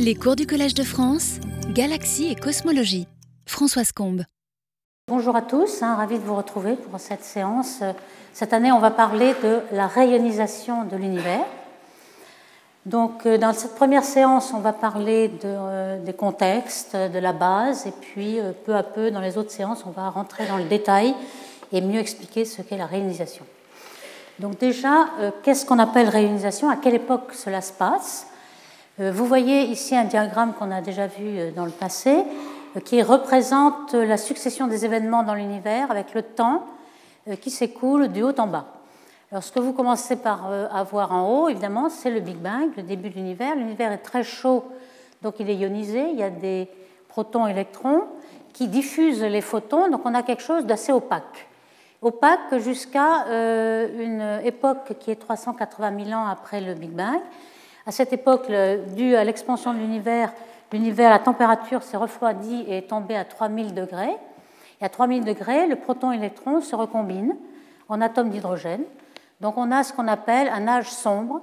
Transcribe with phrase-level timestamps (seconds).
[0.00, 1.38] Les cours du Collège de France,
[1.70, 3.06] Galaxie et Cosmologie.
[3.46, 4.24] Françoise Combe.
[5.08, 7.80] Bonjour à tous, hein, ravi de vous retrouver pour cette séance.
[8.32, 11.44] Cette année, on va parler de la rayonisation de l'univers.
[12.84, 17.86] Donc, euh, dans cette première séance, on va parler euh, des contextes, de la base,
[17.86, 20.64] et puis euh, peu à peu, dans les autres séances, on va rentrer dans le
[20.64, 21.14] détail
[21.72, 23.44] et mieux expliquer ce qu'est la rayonisation.
[24.40, 25.06] Donc déjà,
[25.44, 26.68] qu'est-ce qu'on appelle rayonisation?
[26.68, 28.26] À quelle époque cela se passe?
[28.96, 32.22] Vous voyez ici un diagramme qu'on a déjà vu dans le passé,
[32.84, 36.64] qui représente la succession des événements dans l'univers avec le temps
[37.40, 38.66] qui s'écoule du haut en bas.
[39.32, 42.84] Alors, ce que vous commencez par avoir en haut, évidemment, c'est le Big Bang, le
[42.84, 43.56] début de l'univers.
[43.56, 44.62] L'univers est très chaud,
[45.22, 46.10] donc il est ionisé.
[46.12, 46.68] Il y a des
[47.08, 48.02] protons, électrons
[48.52, 51.48] qui diffusent les photons, donc on a quelque chose d'assez opaque.
[52.00, 57.18] Opaque jusqu'à une époque qui est 380 000 ans après le Big Bang.
[57.86, 58.50] À cette époque,
[58.96, 60.32] due à l'expansion de l'univers,
[60.72, 64.16] l'univers, la température s'est refroidie et est tombée à 3000 degrés.
[64.80, 67.36] Et à 3000 degrés, le proton-électron se recombine
[67.88, 68.82] en atomes d'hydrogène.
[69.40, 71.42] Donc on a ce qu'on appelle un âge sombre.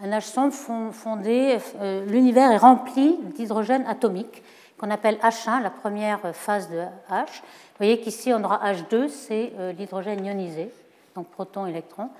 [0.00, 0.52] Un âge sombre
[0.92, 4.42] fondé, euh, l'univers est rempli d'hydrogène atomique,
[4.78, 6.80] qu'on appelle H1, la première phase de
[7.10, 7.24] H.
[7.26, 10.70] Vous voyez qu'ici on aura H2, c'est euh, l'hydrogène ionisé,
[11.14, 12.10] donc proton-électron.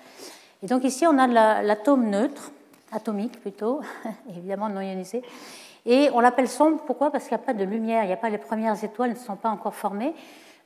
[0.62, 2.50] Et donc ici on a l'atome neutre,
[2.92, 3.80] atomique plutôt,
[4.30, 5.22] évidemment non ionisé.
[5.84, 7.10] Et on l'appelle sombre, pourquoi?
[7.10, 9.14] Parce qu'il n'y a pas de lumière, il n'y a pas les premières étoiles, ne
[9.14, 10.14] sont pas encore formées.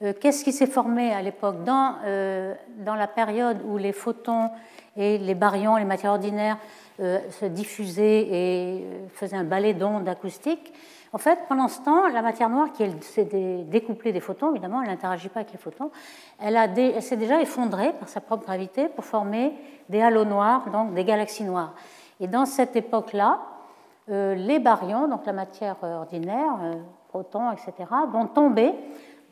[0.03, 1.63] Euh, qu'est-ce qui s'est formé à l'époque?
[1.65, 4.49] Dans, euh, dans, la période où les photons
[4.97, 6.57] et les baryons, les matières ordinaires,
[7.01, 10.73] euh, se diffusaient et faisaient un balai d'ondes acoustiques
[11.13, 13.29] En fait, pendant ce temps, la matière noire, qui s'est
[13.67, 15.91] découplée des photons, évidemment, elle n'interagit pas avec les photons,
[16.39, 19.53] elle, elle s'est déjà effondrée par sa propre gravité pour former
[19.91, 21.75] des halos noirs, donc des galaxies noires.
[22.21, 23.41] Et dans cette époque-là,
[24.09, 26.59] les baryons, donc la matière ordinaire,
[27.09, 28.75] protons, etc., vont tomber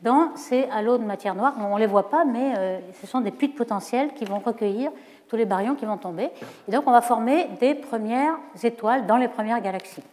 [0.01, 1.53] dans ces halos de matière noire.
[1.59, 4.39] On ne les voit pas, mais euh, ce sont des puits de potentiel qui vont
[4.39, 4.91] recueillir
[5.27, 6.29] tous les baryons qui vont tomber.
[6.67, 10.03] Et donc, on va former des premières étoiles dans les premières galaxies.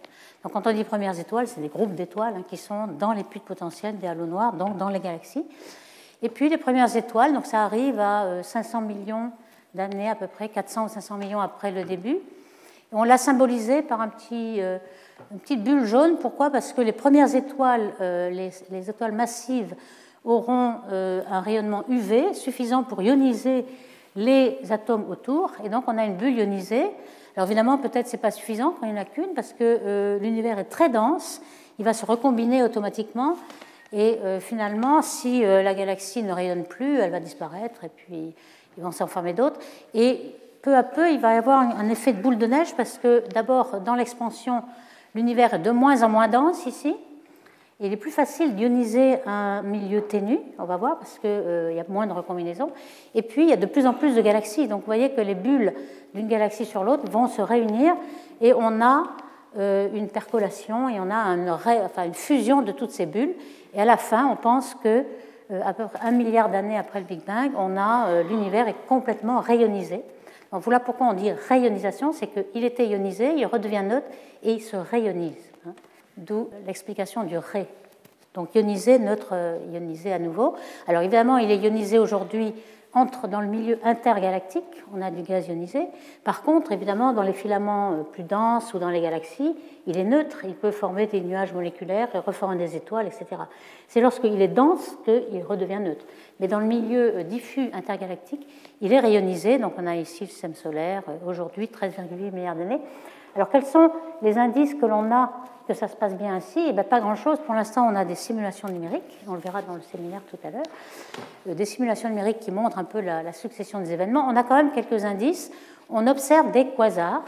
[0.42, 3.24] Donc, quand on dit premières étoiles, c'est des groupes d'étoiles hein, qui sont dans les
[3.24, 5.46] puits de potentiel des halos noirs, donc dans les galaxies.
[6.22, 9.30] Et puis, les premières étoiles, donc ça arrive à 500 euh, millions
[9.74, 12.18] d'années à peu près, 400 ou 500 millions après le début.
[12.92, 14.78] On l'a symbolisé par un petit euh,
[15.32, 16.18] une petite bulle jaune.
[16.18, 16.50] Pourquoi?
[16.50, 19.74] Parce que les premières étoiles, euh, les, étoiles massives,
[20.24, 23.64] auront euh, un rayonnement UV suffisant pour ioniser
[24.14, 25.52] les atomes autour.
[25.64, 26.86] Et donc, on a une bulle ionisée.
[27.36, 30.18] Alors, évidemment, peut-être ce n'est pas suffisant quand il n'y en a qu'une, parce que
[30.20, 31.42] l'univers est très dense.
[31.78, 33.36] Il va se recombiner automatiquement.
[33.92, 37.84] Et finalement, si la galaxie ne rayonne plus, elle va disparaître.
[37.84, 38.34] Et puis,
[38.78, 39.60] ils vont s'en former d'autres.
[39.94, 40.34] Et
[40.66, 43.22] peu à peu, il va y avoir un effet de boule de neige, parce que
[43.32, 44.62] d'abord, dans l'expansion,
[45.16, 46.94] L'univers est de moins en moins dense ici.
[47.80, 51.80] Il est plus facile d'ioniser un milieu ténu, on va voir, parce qu'il euh, y
[51.80, 52.70] a moins de recombinaisons.
[53.14, 54.68] Et puis, il y a de plus en plus de galaxies.
[54.68, 55.72] Donc, vous voyez que les bulles
[56.12, 57.94] d'une galaxie sur l'autre vont se réunir
[58.42, 59.04] et on a
[59.58, 63.32] euh, une percolation et on a une fusion de toutes ces bulles.
[63.72, 65.02] Et à la fin, on pense que
[65.50, 68.86] euh, à peu près un milliard d'années après le Big Bang, on a l'univers est
[68.86, 70.02] complètement rayonisé.
[70.56, 74.06] Donc voilà pourquoi on dit rayonisation, c'est qu'il était ionisé, il redevient neutre
[74.42, 75.52] et il se rayonise.
[75.66, 75.74] Hein.
[76.16, 77.66] D'où l'explication du ré.
[78.32, 80.54] Donc ionisé, neutre, euh, ionisé à nouveau.
[80.88, 82.54] Alors évidemment, il est ionisé aujourd'hui
[82.96, 84.64] entre dans le milieu intergalactique,
[84.94, 85.86] on a du gaz ionisé.
[86.24, 89.54] Par contre, évidemment, dans les filaments euh, plus denses ou dans les galaxies,
[89.86, 93.42] il est neutre, il peut former des nuages moléculaires reformer des étoiles, etc.
[93.86, 96.06] C'est lorsqu'il est dense qu'il redevient neutre.
[96.40, 98.46] Mais dans le milieu euh, diffus intergalactique,
[98.80, 102.80] il est rayonisé, donc on a ici le système solaire, euh, aujourd'hui 13,8 milliards d'années.
[103.36, 103.90] Alors quels sont
[104.22, 105.30] les indices que l'on a
[105.68, 107.38] que ça se passe bien ainsi Eh bien, pas grand-chose.
[107.44, 110.50] Pour l'instant, on a des simulations numériques, on le verra dans le séminaire tout à
[110.50, 110.62] l'heure,
[111.48, 114.26] euh, des simulations numériques qui montrent un peu la, succession des événements.
[114.28, 115.50] On a quand même quelques indices.
[115.90, 117.24] On observe des quasars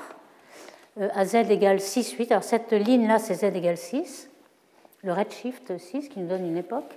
[1.01, 2.33] euh, à z égale 6, 8.
[2.33, 4.31] Alors cette ligne-là, c'est z égale 6,
[5.03, 6.97] le redshift 6 qui nous donne une époque.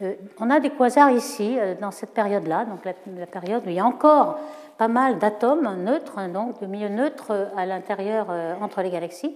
[0.00, 3.74] Euh, on a des quasars ici, dans cette période-là, donc la, la, période où il
[3.74, 4.38] y a encore
[4.78, 8.28] pas mal d'atomes neutres, donc de milieux neutres à l'intérieur
[8.60, 9.34] entre les galaxies.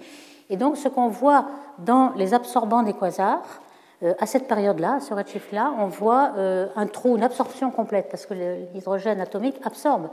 [0.50, 1.47] Et donc, ce qu'on voit
[1.79, 3.62] dans les absorbants des quasars,
[4.03, 8.27] euh, à cette période-là, ce redshift-là, on voit euh, un trou, une absorption complète, parce
[8.27, 8.35] que
[8.75, 10.09] l'hydrogène atomique absorbe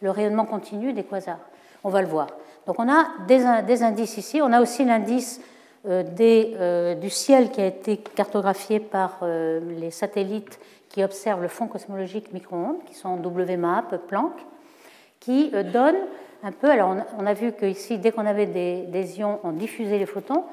[0.00, 1.40] le rayonnement continu des quasars.
[1.84, 2.28] On va le voir.
[2.66, 4.40] Donc, on a des, indices ici.
[4.40, 5.40] On a aussi l'indice
[5.86, 12.32] euh, du ciel qui a été cartographié par les satellites qui observent le fond cosmologique
[12.32, 14.32] micro-ondes, qui sont WMAP, Planck
[15.22, 15.96] qui donne
[16.42, 16.70] un peu.
[16.70, 20.44] Alors, on a vu qu'ici, dès qu'on avait des, ions, on diffusait les photons.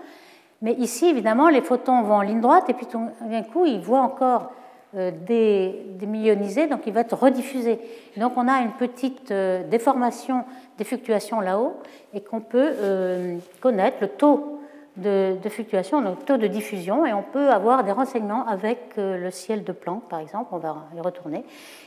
[0.61, 3.79] Mais ici, évidemment, les photons vont en ligne droite et puis tout d'un coup, ils
[3.79, 4.51] voient encore
[4.95, 7.79] euh, des, des donc il va être rediffusé.
[8.17, 10.43] Donc on a une petite euh, déformation,
[10.77, 11.75] des fluctuations là-haut,
[12.13, 14.59] et qu'on peut euh, connaître le taux
[14.97, 19.29] de, de, fluctuation, le taux de diffusion, et on peut avoir des renseignements avec le
[19.29, 21.45] ciel de Planck, par exemple, on va y retourner.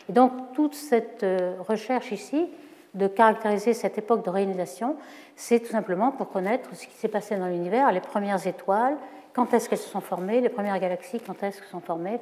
[0.09, 1.27] Et donc toute cette
[1.69, 2.49] recherche ici,
[2.95, 4.97] de caractériser cette époque de réalisation,
[5.37, 8.97] c'est tout simplement pour connaître ce qui s'est passé dans l'univers, les premières étoiles,
[9.33, 12.21] quand est-ce qu'elles se sont formées, les premières galaxies, quand est-ce qu'elles se sont formées,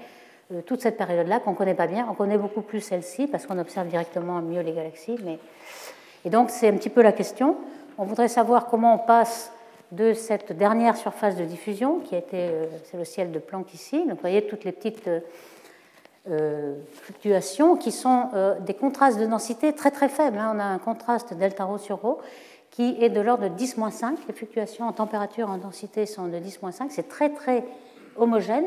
[0.52, 2.06] euh, toute cette période-là qu'on ne connaît pas bien.
[2.10, 5.16] On connaît beaucoup plus celle-ci parce qu'on observe directement mieux les galaxies.
[5.24, 5.38] Mais...
[6.24, 7.56] Et donc, c'est un petit peu la question.
[7.98, 9.52] On voudrait savoir comment on passe
[9.92, 13.74] de cette dernière surface de diffusion, qui a été, euh, c'est le ciel de Planck
[13.74, 13.98] ici.
[14.00, 15.20] Donc, vous voyez toutes les petites euh,
[17.02, 18.28] fluctuations qui sont
[18.60, 20.38] des contrastes de densité très très faibles.
[20.38, 20.52] Hein.
[20.54, 22.18] On a un contraste delta rho sur rho
[22.70, 24.16] qui est de l'ordre de 10-5.
[24.28, 26.86] Les fluctuations en température en densité sont de 10-5.
[26.90, 27.64] C'est très très
[28.16, 28.66] homogène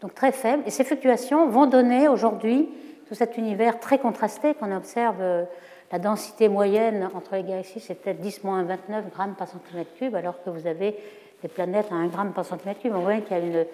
[0.00, 0.62] donc très faibles.
[0.66, 2.68] Et ces fluctuations vont donner aujourd'hui
[3.08, 5.16] tout cet univers très contrasté qu'on observe.
[5.20, 5.44] Euh,
[5.92, 10.48] la densité moyenne entre les galaxies, c'est peut-être 10-29 grammes par centimètre cube, alors que
[10.48, 10.96] vous avez
[11.42, 12.92] des planètes à 1 gramme par centimètre cube.
[12.94, 13.66] On voit qu'il y a une,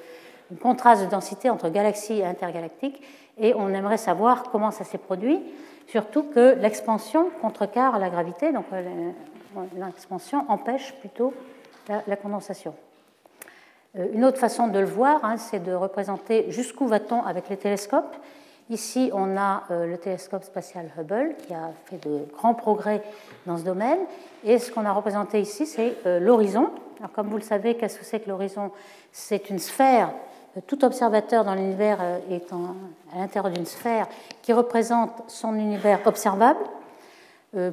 [0.54, 3.02] contraste de densité entre galaxies et intergalactiques,
[3.38, 5.40] et on aimerait savoir comment ça s'est produit,
[5.88, 9.10] surtout que l'expansion contrecarre la gravité, donc euh,
[9.76, 11.34] l'expansion empêche plutôt
[11.88, 12.74] la condensation.
[13.96, 17.56] Euh, une autre façon de le voir, hein, c'est de représenter jusqu'où va-t-on avec les
[17.56, 18.16] télescopes.
[18.68, 23.02] Ici, on a euh, le télescope spatial Hubble qui a fait de grands progrès
[23.46, 23.98] dans ce domaine.
[24.44, 26.70] Et ce qu'on a représenté ici, c'est l'horizon.
[26.98, 28.72] Alors, comme vous le savez, qu'est-ce que c'est que l'horizon?
[29.12, 30.10] C'est une sphère.
[30.66, 31.98] Tout observateur dans l'univers
[32.30, 34.06] est à l'intérieur d'une sphère
[34.42, 36.60] qui représente son univers observable.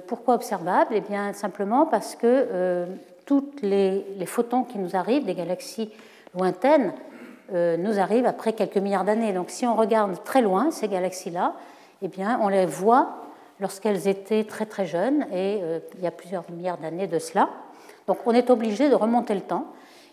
[0.07, 0.91] Pourquoi observable?
[0.93, 2.87] Eh bien, simplement parce que
[3.25, 5.91] tous les, les photons qui nous arrivent des galaxies
[6.35, 6.93] lointaines
[7.53, 9.33] euh, nous arrivent après quelques milliards d'années.
[9.33, 11.53] Donc si on regarde très loin ces galaxies-là,
[12.01, 13.17] eh bien, on les voit
[13.59, 17.49] lorsqu'elles étaient très très jeunes, et euh, il y a plusieurs milliards d'années de cela.
[18.07, 19.67] Donc on est obligé de remonter le temps,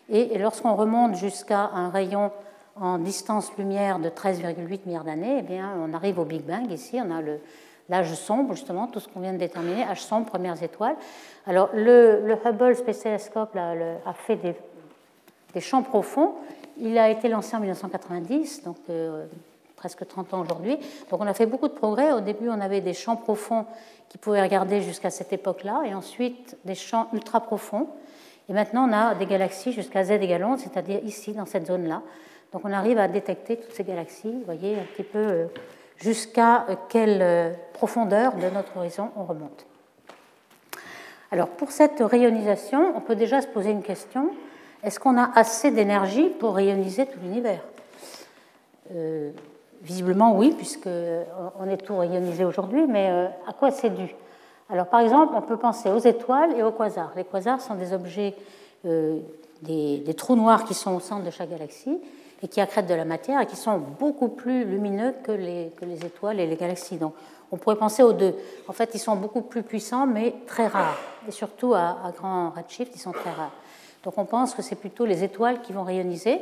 [0.08, 2.32] et, lorsqu'on remonte jusqu'à un rayon
[2.80, 6.70] en distance lumière de 13,8 milliards d'années, eh bien, on arrive au Big Bang.
[6.70, 7.20] Ici, on a
[7.88, 10.96] l'âge sombre, justement, tout ce qu'on vient de déterminer, âge sombre, premières étoiles.
[11.46, 14.38] Alors, le, Hubble Space Telescope a fait
[15.54, 16.34] des champs profonds.
[16.78, 19.26] Il a été lancé en 1990, donc euh,
[19.76, 20.78] presque 30 ans aujourd'hui.
[21.10, 22.12] Donc on a fait beaucoup de progrès.
[22.12, 23.66] Au début, on avait des champs profonds
[24.08, 27.88] qui pouvaient regarder jusqu'à cette époque-là, et ensuite des champs ultra profonds.
[28.48, 32.02] Et maintenant, on a des galaxies jusqu'à Z égale 11, c'est-à-dire ici, dans cette zone-là.
[32.52, 35.46] Donc on arrive à détecter toutes ces galaxies, vous voyez, un petit peu euh,
[35.96, 39.66] jusqu'à euh, quelle profondeur de notre horizon on remonte.
[41.30, 44.30] Alors pour cette rayonisation, on peut déjà se poser une question
[44.82, 47.60] est-ce qu'on a assez d'énergie pour rayoniser tout l'univers?
[48.94, 49.30] Euh,
[49.82, 54.14] Visiblement oui, puisqu'on est tout rayonisé aujourd'hui, mais euh, à quoi c'est dû?
[54.68, 57.12] Alors par exemple, on peut penser aux étoiles et aux quasars.
[57.16, 58.34] Les quasars sont des objets,
[58.84, 59.20] euh,
[59.62, 61.98] des, trous noirs qui sont au centre de chaque galaxie
[62.42, 65.84] et qui accrètent de la matière et qui sont beaucoup plus lumineux que les, que
[65.84, 66.96] les étoiles et les galaxies.
[66.96, 67.14] Donc
[67.52, 68.34] on pourrait penser aux deux.
[68.68, 70.98] En fait, ils sont beaucoup plus puissants, mais très rares.
[71.28, 73.52] Et surtout à, à grand redshift, ils sont très rares.
[74.04, 76.40] Donc on pense que c'est plutôt les étoiles qui vont rayoniser.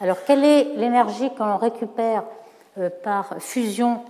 [0.00, 2.24] Alors quelle est l'énergie qu'on récupère
[2.78, 4.02] euh, par fusion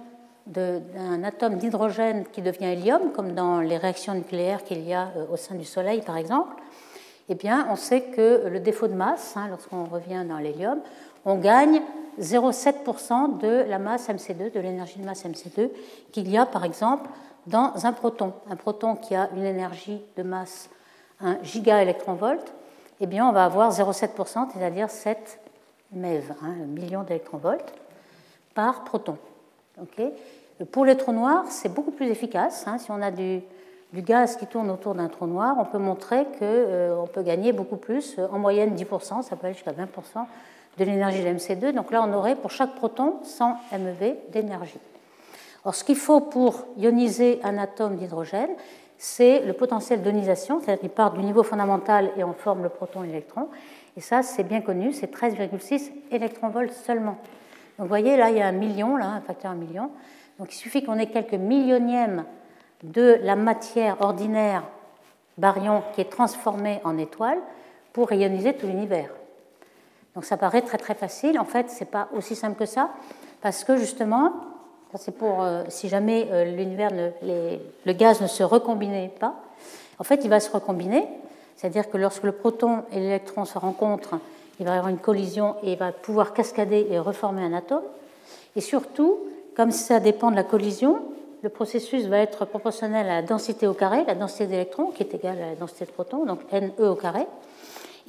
[0.46, 5.26] d'un atome d'hydrogène qui devient hélium, comme dans les réactions nucléaires qu'il y a euh,
[5.32, 6.60] au sein du Soleil par exemple?
[7.28, 10.80] Eh bien, on sait que le défaut de masse, hein, lorsqu'on revient dans l'hélium,
[11.24, 11.82] on gagne
[12.20, 15.70] 0,7% de la masse MC2, de l'énergie de masse MC2,
[16.12, 17.08] qu'il y a par exemple
[17.46, 18.32] dans un proton.
[18.50, 20.70] Un proton qui a une énergie de masse
[21.20, 22.52] 1 gigaélectronvolt
[23.00, 25.40] eh bien, on va avoir 0,7%, c'est-à-dire 7
[25.92, 27.72] MeV, hein, millions d'électronvolts,
[28.54, 29.16] par proton.
[30.70, 32.66] Pour les trous noirs, c'est beaucoup plus efficace.
[32.66, 32.76] Hein.
[32.76, 33.42] si on a du,
[33.94, 37.78] gaz qui tourne autour d'un trou noir, on peut montrer qu'on euh, peut gagner beaucoup
[37.78, 39.86] plus, en moyenne 10%, ça peut aller jusqu'à 20%
[40.78, 41.72] de l'énergie de MC2.
[41.72, 44.78] Donc là, on aurait pour chaque proton 100 MeV d'énergie.
[45.64, 48.50] Or, ce qu'il faut pour ioniser un atome d'hydrogène,
[48.96, 53.02] c'est le potentiel d'ionisation, c'est-à-dire qu'il part du niveau fondamental et on forme le proton
[53.02, 53.48] et l'électron.
[53.96, 57.16] Et ça, c'est bien connu, c'est 13,6 électronvolts seulement.
[57.78, 59.90] Donc vous voyez, là, il y a un million, là, un facteur un million.
[60.38, 62.24] Donc il suffit qu'on ait quelques millionièmes
[62.82, 64.62] de la matière ordinaire
[65.38, 67.38] baryon qui est transformée en étoile
[67.92, 69.10] pour ioniser tout l'univers.
[70.14, 71.38] Donc ça paraît très très facile.
[71.38, 72.90] En fait, ce n'est pas aussi simple que ça,
[73.40, 74.32] parce que justement,
[74.96, 76.90] c'est pour si jamais l'univers,
[77.22, 79.34] le gaz ne se recombinait pas.
[79.98, 81.06] En fait, il va se recombiner,
[81.56, 84.18] c'est-à-dire que lorsque le proton et l'électron se rencontrent,
[84.58, 87.84] il va y avoir une collision et il va pouvoir cascader et reformer un atome.
[88.56, 89.18] Et surtout,
[89.56, 91.02] comme ça dépend de la collision,
[91.42, 95.14] le processus va être proportionnel à la densité au carré, la densité d'électrons, qui est
[95.14, 97.26] égale à la densité de protons, donc NE au carré.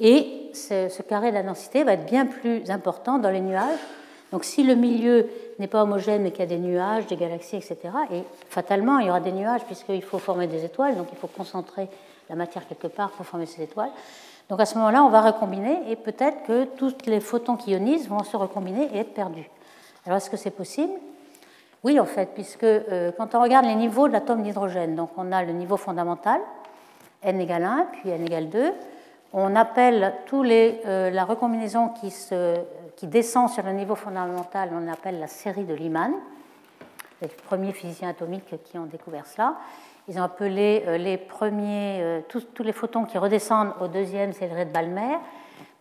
[0.00, 3.78] Et ce, carré de la densité va être bien plus important dans les nuages.
[4.32, 7.56] Donc si le milieu n'est pas homogène mais qu'il y a des nuages, des galaxies,
[7.56, 7.76] etc.,
[8.10, 11.26] et fatalement il y aura des nuages puisqu'il faut former des étoiles, donc il faut
[11.26, 11.88] concentrer
[12.30, 13.90] la matière quelque part pour former ces étoiles.
[14.48, 18.08] Donc à ce moment-là, on va recombiner et peut-être que tous les photons qui ionisent
[18.08, 19.48] vont se recombiner et être perdus.
[20.06, 20.92] Alors est-ce que c'est possible?
[21.84, 25.32] Oui, en fait, puisque euh, quand on regarde les niveaux de l'atome d'hydrogène, donc on
[25.32, 26.40] a le niveau fondamental,
[27.22, 28.72] n égale 1, puis n égale 2.
[29.32, 35.18] On appelle tous les, euh, la recombinaison qui, descend sur le niveau fondamental, on appelle
[35.18, 36.12] la série de Lyman.
[37.20, 39.56] Les premiers physiciens atomiques qui ont découvert cela.
[40.08, 44.48] Ils ont appelé euh, les premiers, tous, tous, les photons qui redescendent au deuxième, c'est
[44.48, 45.18] le de Balmer.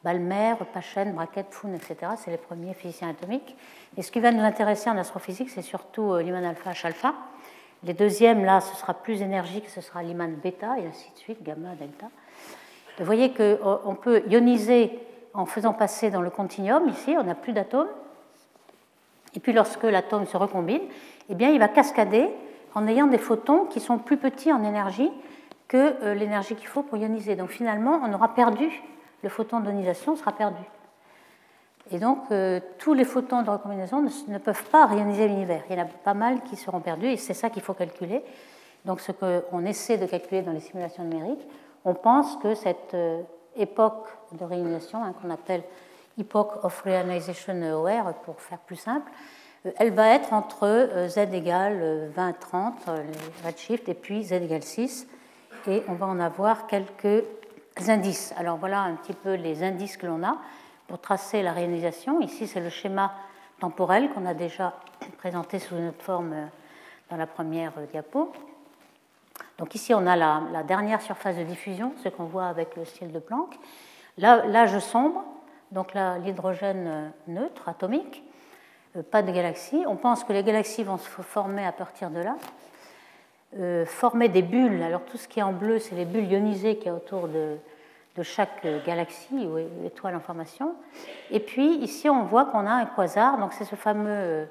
[0.03, 2.13] Balmer, Paschen, Brackett, Foon, etc.
[2.17, 3.55] C'est les premiers physiciens atomiques.
[3.97, 7.13] Et ce qui va nous intéresser en astrophysique, c'est surtout euh, Lyman alpha, H alpha.
[7.83, 11.43] Les deuxièmes, là, ce sera plus énergique, ce sera Lyman bêta, et ainsi de suite,
[11.43, 12.07] gamma, delta.
[13.01, 14.99] Vous voyez qu'on euh, peut ioniser
[15.33, 17.87] en faisant passer dans le continuum, ici, on n'a plus d'atomes.
[19.35, 20.81] Et puis lorsque l'atome se recombine,
[21.29, 22.29] eh bien, il va cascader
[22.75, 25.09] en ayant des photons qui sont plus petits en énergie
[25.67, 27.35] que euh, l'énergie qu'il faut pour ioniser.
[27.35, 28.69] Donc finalement, on aura perdu,
[29.23, 30.61] le photon d'ionisation sera perdu.
[31.89, 35.63] Et donc, euh, tous les photons de recombinaison ne, peuvent pas réaliser l'univers.
[35.71, 38.21] Il y en a pas mal qui seront perdus, et c'est ça qu'il faut calculer.
[38.85, 41.47] Donc, ce qu'on essaie de calculer dans les simulations numériques,
[41.85, 43.21] on pense que cette euh,
[43.55, 45.63] époque de réalisation, hein, qu'on appelle
[46.19, 49.11] Epoch of Reionization Aware, pour faire plus simple,
[49.65, 54.63] euh, elle va être entre z égale 20, 30, les redshift, et puis z égale
[54.63, 55.07] 6.
[55.67, 57.23] Et on va en avoir quelques
[57.87, 58.33] indices.
[58.37, 60.37] Alors, voilà un petit peu les indices que l'on a
[60.87, 62.19] pour tracer la réalisation.
[62.21, 63.13] Ici, c'est le schéma
[63.59, 64.73] temporel qu'on a déjà
[65.17, 66.45] présenté sous une autre forme euh,
[67.09, 68.31] dans la première euh, diapo.
[69.61, 73.11] Donc ici, on a la, dernière surface de diffusion, ce qu'on voit avec le ciel
[73.11, 73.55] de Planck.
[74.17, 75.23] L'âge sombre,
[75.71, 78.23] donc l'hydrogène euh, neutre, atomique,
[79.11, 79.83] pas de galaxies.
[79.87, 83.85] On pense que les galaxies vont se former à partir de là.
[83.85, 86.87] former des bulles, alors tout ce qui est en bleu, c'est les bulles ionisées qui
[86.87, 87.57] est autour de,
[88.17, 90.75] de chaque galaxie ou étoile en formation.
[91.29, 94.45] Et puis ici, on voit qu'on a un quasar, donc c'est ce fameux euh,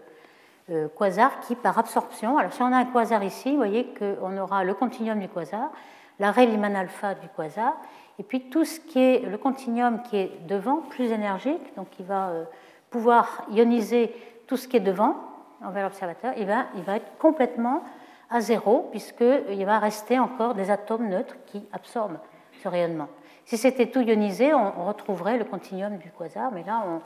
[0.97, 4.65] quasar qui, par absorption, alors si on a un quasar ici, vous voyez qu'on aura
[4.65, 5.71] le continuum du quasar,
[6.19, 7.77] l'arrêt Lyman alpha du quasar,
[8.19, 12.03] et puis tout ce qui est le continuum qui est devant, plus énergique, donc qui
[12.03, 12.45] va euh,
[12.91, 14.15] pouvoir ioniser
[14.47, 15.17] tout ce qui est devant
[15.63, 17.83] envers l'observateur, il va, il va être complètement
[18.31, 22.19] à zéro, puisqu'il va rester encore des atomes neutres qui absorbent
[22.63, 23.09] ce rayonnement.
[23.45, 27.01] Si c'était tout ionisé, on, retrouverait le continuum du quasar, mais là, on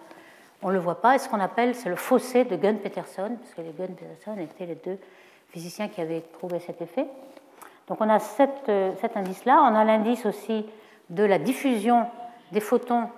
[0.69, 1.15] ne le voit pas.
[1.15, 4.77] Et ce qu'on appelle, c'est le fossé de Gunn-Peterson, parce que les Gunn-Peterson étaient les
[4.77, 4.99] deux
[5.51, 7.07] physiciens qui avaient trouvé cet effet.
[7.89, 8.19] Donc on a
[8.69, 9.69] euh, cet indice-là.
[9.71, 10.67] On a l'indice aussi
[11.11, 12.07] de la diffusion
[12.53, 13.09] des photons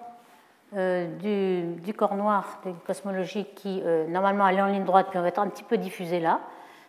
[0.76, 5.22] euh, du, corps noir de cosmologie qui, euh, normalement, allait en ligne droite, puis on
[5.22, 6.40] va être un petit peu diffusé là.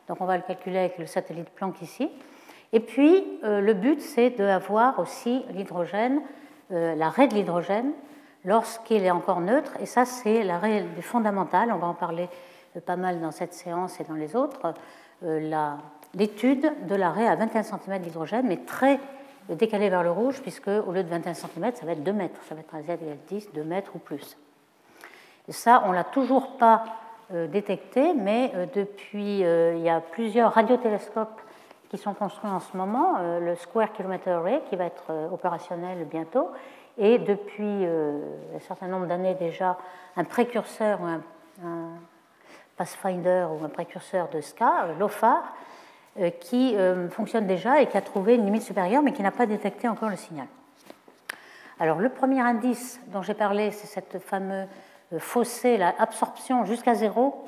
[0.08, 2.10] Donc on va le calculer avec le satellite Planck ici.
[2.74, 6.22] Et puis, le but, c'est d'avoir aussi l'hydrogène,
[6.70, 7.94] l'arrêt de l'hydrogène,
[8.48, 9.74] lorsqu'il est encore neutre.
[9.80, 11.72] Et ça, c'est l'arrêt fondamental.
[11.72, 12.28] On va en parler
[12.76, 14.74] euh, pas mal dans cette séance et dans les autres.
[16.16, 19.00] L'étude de l'arrêt à 21 cm d'hydrogène, mais très
[19.50, 22.40] décalé vers le rouge, puisque au lieu de 21 cm, ça va être 2 mètres.
[22.48, 24.38] Ça va être un Z égale 10, 2 mètres ou plus.
[25.48, 26.84] Et ça, on ne l'a toujours pas
[27.30, 31.42] détecté, mais depuis, il y a plusieurs radiotélescopes
[31.90, 35.30] qui sont construits en ce moment, euh, le Square Kilometer Array qui va être euh,
[35.30, 36.50] opérationnel bientôt,
[36.98, 38.20] et depuis euh,
[38.56, 39.78] un certain nombre d'années déjà,
[40.16, 41.22] un précurseur, un,
[41.64, 41.90] un,
[42.76, 45.56] Pathfinder ou un précurseur de SCA, l'OFAR,
[46.40, 46.76] qui
[47.10, 50.10] fonctionne déjà et qui a trouvé une limite supérieure, mais qui n'a pas détecté encore
[50.10, 50.46] le signal.
[51.80, 54.68] Alors le premier indice dont j'ai parlé, c'est cette fameuse
[55.20, 57.46] fossé, l'absorption jusqu'à zéro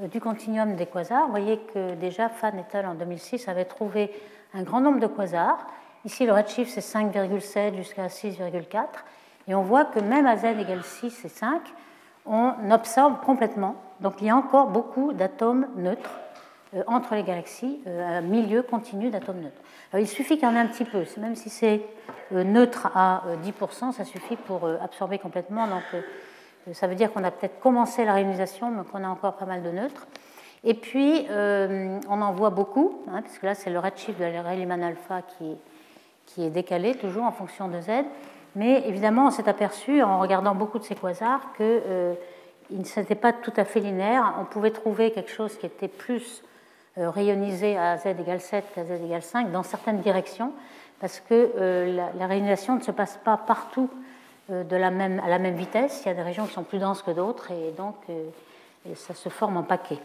[0.00, 1.24] euh, du continuum des quasars.
[1.24, 2.86] Vous voyez que déjà Fan et al.
[2.86, 4.10] en 2006 avait trouvé
[4.54, 5.66] un grand nombre de quasars.
[6.04, 8.86] Ici, le redshift, c'est 5,7 jusqu'à 6,4.
[9.48, 11.60] Et on voit que même à z égale 6 et 5,
[12.26, 13.76] on absorbe complètement.
[14.00, 16.10] Donc il y a encore beaucoup d'atomes neutres
[16.74, 19.60] euh, entre les galaxies, euh, un milieu continu d'atomes neutres.
[19.98, 21.82] il suffit qu'il y en ait un petit peu, même si c'est
[22.30, 25.66] neutre à 10%, ça suffit pour absorber complètement.
[25.66, 25.82] Donc
[26.72, 29.62] ça veut dire qu'on a peut-être commencé la réalisation, mais qu'on a encore pas mal
[29.62, 30.06] de neutres.
[30.64, 34.70] Et puis, on en voit beaucoup, hein, parce là, c'est le redshift de la Rayleigh
[34.70, 35.58] alpha qui,
[36.26, 38.04] qui est décalé toujours en fonction de Z.
[38.54, 42.14] Mais évidemment, on s'est aperçu en regardant beaucoup de ces quasars que euh,
[42.70, 44.34] ne s'était pas tout à fait linéaire.
[44.40, 46.42] On pouvait trouver quelque chose qui était plus
[46.98, 50.52] euh, rayonisé à z égale 7 qu'à z égale 5 dans certaines directions,
[51.00, 53.88] parce que euh, la, la, rayonisation ne se passe pas partout
[54.48, 56.02] même, à la même vitesse.
[56.04, 57.94] Il y a des régions qui sont plus denses que d'autres, et donc
[58.96, 60.00] ça se forme en paquets.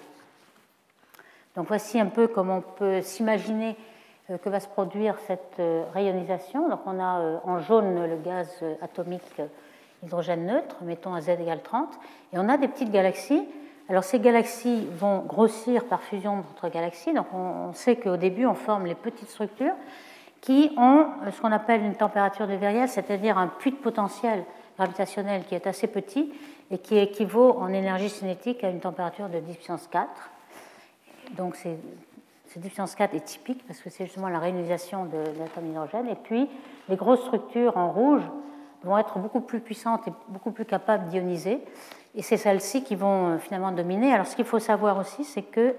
[1.57, 3.96] Donc voici un peu comment on peut s'imaginer euh,
[4.35, 6.67] que va se produire cette euh, rayonisation.
[6.69, 8.49] Donc on a euh, en jaune le gaz
[8.81, 9.41] atomique
[10.03, 11.89] hydrogène neutre, mettons à Z égale 30,
[12.33, 13.47] et on a des petites galaxies.
[13.89, 18.53] Alors ces galaxies vont grossir par fusion entre galaxies, donc on sait qu'au début on
[18.53, 19.75] forme les petites structures
[20.41, 24.43] qui ont ce qu'on appelle une température de Viriel, c'est-à-dire un puits de potentiel
[24.77, 26.31] gravitationnel qui est assez petit
[26.69, 30.09] et qui équivaut en énergie cinétique à une température de 10 puissance 4.
[31.37, 31.77] Donc c'est
[32.57, 36.07] cette différence 4 est typique parce que c'est justement la réalisation de, l'atome d'hydrogène.
[36.07, 36.49] Et puis,
[36.89, 38.23] les grosses structures en rouge
[38.83, 41.59] vont être beaucoup plus puissantes et beaucoup plus capables d'ioniser.
[42.15, 44.11] Et c'est celles-ci qui vont euh, finalement dominer.
[44.11, 45.75] Alors, ce qu'il faut savoir aussi, c'est que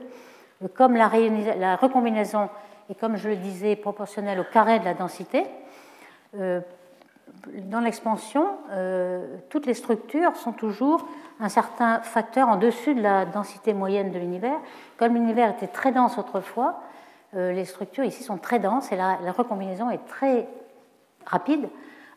[0.62, 1.10] euh, comme la,
[1.56, 2.48] la, recombinaison
[2.88, 5.46] est, comme je le disais, proportionnelle au carré de la densité,
[6.38, 6.60] euh,
[7.64, 8.46] dans l'expansion,
[9.48, 11.06] toutes les structures sont toujours
[11.40, 14.58] un certain facteur en dessus de la densité moyenne de l'univers.
[14.96, 16.80] Comme l'univers était très dense autrefois,
[17.36, 20.48] euh, les structures ici sont très denses et la, recombinaison est très
[21.26, 21.68] rapide,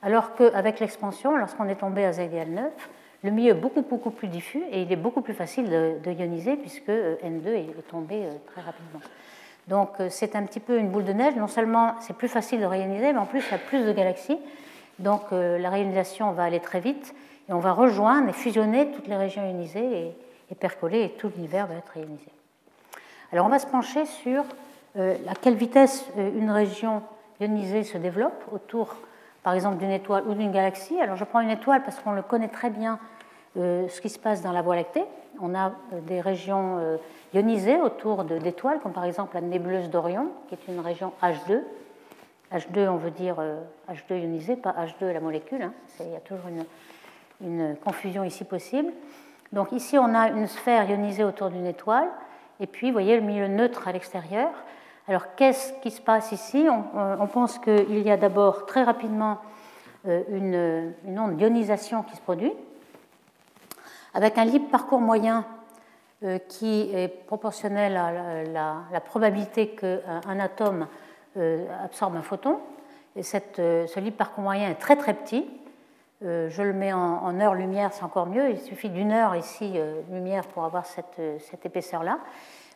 [0.01, 2.89] alors qu'avec l'expansion, lorsqu'on est tombé à z égale 9,
[3.23, 6.55] le milieu est beaucoup, beaucoup plus diffus et il est beaucoup plus facile de, ioniser
[6.55, 9.01] puisque euh, N2 est tombé euh, très rapidement.
[9.67, 11.35] Donc c'est un petit peu une boule de neige.
[11.35, 13.91] Non seulement c'est plus facile de réioniser, mais en plus il y a plus de
[13.91, 14.39] galaxies.
[14.97, 17.13] Donc la réionisation va aller très vite
[17.53, 20.13] on va rejoindre et fusionner toutes les régions ionisées
[20.49, 22.27] et, percoler, et tout l'univers va être ionisé.
[23.31, 24.43] Alors on va se pencher sur
[24.97, 27.01] euh, à quelle vitesse euh, une région
[27.39, 28.95] ionisée se développe autour,
[29.43, 30.99] par exemple, d'une étoile ou d'une galaxie.
[30.99, 32.99] Alors je prends une étoile parce qu'on le connaît très bien
[33.57, 35.05] euh, ce qui se passe dans la Voie lactée.
[35.41, 35.71] On a
[36.05, 36.99] des régions
[37.33, 41.61] ionisées autour d'étoiles, comme par exemple la nébuleuse d'Orion, qui est une région H2.
[42.53, 43.37] H2, on veut dire
[43.89, 45.63] H2 ionisé, pas H2 la molécule.
[45.63, 45.73] Hein.
[46.01, 46.63] Il y a toujours une,
[47.43, 48.91] une confusion ici possible.
[49.51, 52.07] Donc ici, on a une sphère ionisée autour d'une étoile,
[52.61, 54.51] et puis, vous voyez le milieu neutre à l'extérieur.
[55.07, 56.67] Alors, qu'est-ce qui se passe ici?
[56.69, 59.39] On, pense qu'il y a d'abord très rapidement
[60.07, 62.53] euh, une, onde d'ionisation qui se produit,
[64.13, 65.43] avec un libre parcours moyen
[66.23, 70.85] euh, qui est proportionnel à la, probabilité qu'un atome
[71.37, 72.59] euh, absorbe un photon.
[73.15, 75.60] Et cette, ce libre parcours moyen est très très petit, euh,
[76.21, 78.51] je le mets en, heure-lumière, c'est encore mieux.
[78.51, 82.19] Il suffit d'une heure ici, euh, lumière, pour avoir cette, euh, épaisseur-là.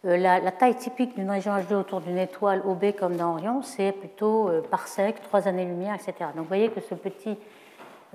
[0.03, 4.51] La, taille typique d'une région H2 autour d'une étoile OB comme dans Orion, c'est plutôt
[4.69, 6.13] parsec, 3 années-lumière, etc.
[6.35, 7.39] Donc vous voyez que ce petit,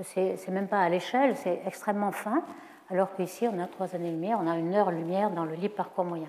[0.04, 2.44] c'est même pas à l'échelle, c'est extrêmement fin,
[2.90, 6.28] alors qu'ici on a 3 années-lumière, on a une heure-lumière dans le libre parcours moyen.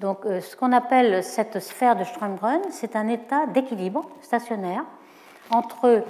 [0.00, 4.82] Donc ce qu'on appelle cette sphère de Strömgren, c'est un état d'équilibre stationnaire
[5.50, 6.02] entre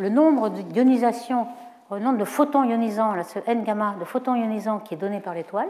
[0.00, 1.46] le nombre d'ionisation,
[1.90, 5.20] le nombre de photons ionisants, là, ce n gamma de photons ionisants qui est donné
[5.20, 5.68] par l'étoile,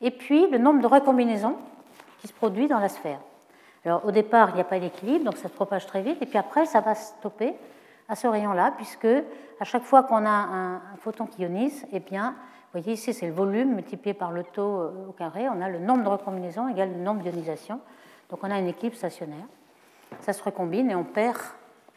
[0.00, 1.56] et puis le nombre de recombinaisons
[2.20, 3.18] qui se produit dans la sphère.
[3.84, 6.26] Alors au départ, il n'y a pas d'équilibre, donc ça se propage très vite, et
[6.26, 7.54] puis après, ça va stopper
[8.08, 9.08] à ce rayon-là, puisque
[9.60, 12.34] à chaque fois qu'on a un, photon qui ionise, eh bien,
[12.72, 15.68] vous voyez ici, c'est le volume multiplié par le taux euh, au carré, on a
[15.68, 17.80] le nombre de recombinaisons égale le nombre d'ionisations,
[18.30, 19.44] donc on a une équilibre stationnaire.
[20.20, 21.38] Ça se recombine et on perd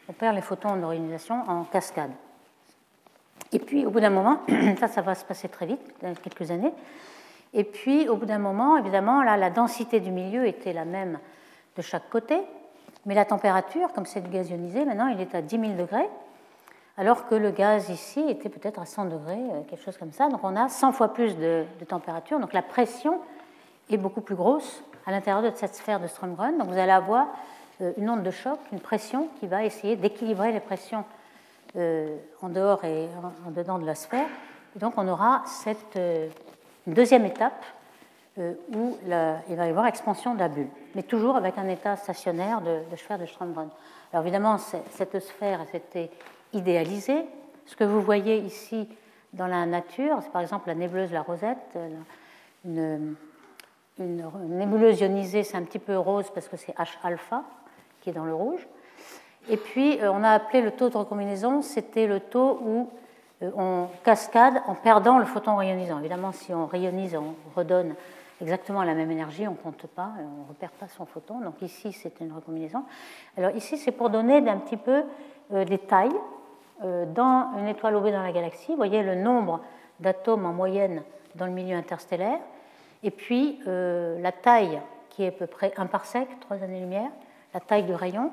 [0.08, 2.12] on perd les photons en ionisation en cascade.
[3.52, 4.40] Et puis, au bout d'un moment,
[4.80, 6.72] ça, ça va se passer très vite, dans quelques années.
[7.52, 11.18] Et puis, au bout d'un moment, évidemment, là, la densité du milieu était la même
[11.76, 12.40] de chaque côté,
[13.06, 16.08] mais la température, comme c'est du gaz ionisé, maintenant, il est à 10 000 degrés,
[16.98, 20.28] alors que le gaz ici était peut-être à 100 degrés, euh, quelque chose comme ça.
[20.28, 22.40] Donc, on a 100 fois plus de, température.
[22.40, 23.20] Donc, la pression
[23.90, 26.58] est beaucoup plus grosse à l'intérieur de cette sphère de Strömgren.
[26.58, 27.28] Donc, vous allez avoir
[27.80, 31.04] une onde de choc, une pression qui va essayer d'équilibrer les pressions
[31.76, 33.08] euh, en dehors et
[33.46, 34.28] en dedans de la sphère.
[34.76, 36.28] Donc on aura cette euh,
[36.86, 37.64] deuxième étape
[38.38, 42.60] où il va y avoir expansion de la bulle, mais toujours avec un état stationnaire
[42.60, 43.70] de, sphère de Strömgren.
[44.12, 46.10] Alors évidemment, cette sphère était
[46.52, 47.24] idéalisée.
[47.64, 48.90] Ce que vous voyez ici
[49.32, 51.78] dans la nature, c'est par exemple la nébuleuse La Rosette,
[52.66, 53.16] une,
[53.98, 57.42] une nébuleuse ionisée, c'est un petit peu rose parce que c'est H-alpha,
[58.12, 58.66] dans le rouge.
[59.48, 62.90] Et puis, euh, on a appelé le taux de recombinaison, c'était le taux où
[63.42, 66.00] euh, on cascade en perdant le photon rayonisant.
[66.00, 67.94] Évidemment, si on rayonise, on redonne
[68.40, 71.40] exactement la même énergie, on ne compte pas, on ne repère pas son photon.
[71.40, 72.82] Donc ici, c'est une recombinaison.
[73.36, 75.04] Alors ici, c'est pour donner un petit peu
[75.50, 76.16] des tailles
[76.82, 78.72] dans une étoile OB dans la galaxie.
[78.72, 79.60] Vous voyez le nombre
[80.00, 81.02] d'atomes en moyenne
[81.36, 82.40] dans le milieu interstellaire,
[83.02, 87.10] et puis la taille qui est à peu près 1 parsec, 3 années-lumière,
[87.54, 88.32] la taille du rayon,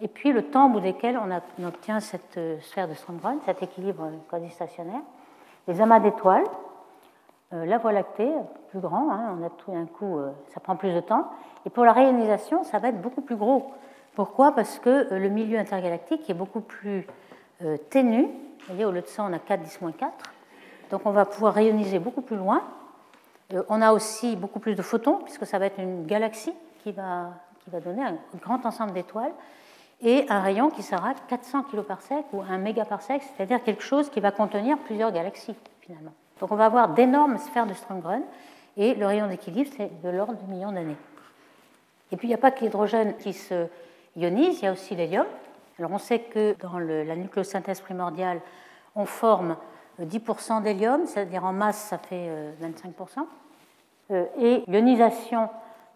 [0.00, 3.62] et puis le temps au bout desquels on, obtient cette euh, sphère de Strömgren, cet
[3.62, 5.00] équilibre quasi-stationnaire.
[5.68, 6.44] Les amas d'étoiles,
[7.52, 8.30] euh, la Voie lactée,
[8.70, 11.30] plus grand, hein, on a tout d'un coup, euh, ça prend plus de temps.
[11.64, 13.72] Et pour la rayonisation, ça va être beaucoup plus gros.
[14.14, 14.52] Pourquoi?
[14.52, 17.06] Parce que le milieu intergalactique est beaucoup plus
[17.90, 18.22] ténu.
[18.22, 20.12] Vous voyez, au lieu de ça, on a 4, 10, 4.
[20.90, 22.62] Donc on va pouvoir rayoniser beaucoup plus loin.
[23.68, 27.30] on a aussi beaucoup plus de photons, puisque ça va être une galaxie qui va,
[27.64, 29.32] qui va donner un grand ensemble d'étoiles
[30.02, 31.96] et un rayon qui sera 400 kPa
[32.32, 36.12] ou un mégaparsec, c'est-à-dire quelque chose qui va contenir plusieurs galaxies finalement.
[36.40, 38.22] Donc on va avoir d'énormes sphères de Strömgren
[38.76, 40.96] et le rayon d'équilibre c'est de l'ordre du million d'années.
[42.12, 43.66] Et puis il n'y a pas que l'hydrogène qui se
[44.16, 45.26] ionise, il y a aussi l'hélium.
[45.78, 48.40] Alors on sait que dans la nucléosynthèse primordiale,
[48.94, 49.56] on forme
[50.00, 52.28] 10% d'hélium, c'est-à-dire en masse ça fait
[52.60, 53.20] 25%.
[53.20, 53.22] Euh,
[54.10, 55.48] euh, et l'ionisation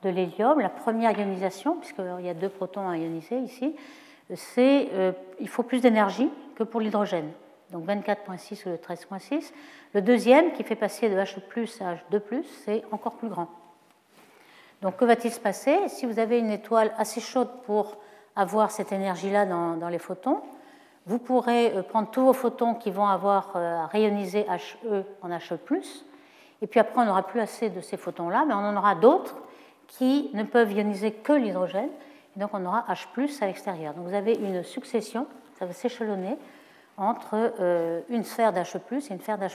[0.03, 3.75] de l'hélium, la première ionisation, puisqu'il y a deux protons à ioniser ici,
[4.35, 7.31] c'est euh, il faut plus d'énergie que pour l'hydrogène.
[7.71, 9.53] Donc 24.6 ou 13.6.
[9.95, 11.37] Le deuxième, qui fait passer de H
[11.81, 13.49] à H2, c'est encore plus grand.
[14.83, 17.97] Donc que va-t-il se passer Si vous avez une étoile assez chaude pour
[18.37, 20.41] avoir cette énergie-là dans, les photons,
[21.07, 25.59] vous pourrez euh, prendre tous vos photons qui vont avoir euh, rayoniser HE en HE,
[26.61, 29.37] et puis après on n'aura plus assez de ces photons-là, mais on en aura d'autres
[29.89, 31.91] qui ne peuvent ioniser que l'hydrogène.
[32.37, 33.95] Et donc on aura H à l'extérieur.
[33.95, 35.27] Donc vous avez une succession,
[35.59, 36.37] ça va s'échelonner
[36.97, 39.49] entre euh, une sphère d'H et une sphère d'H.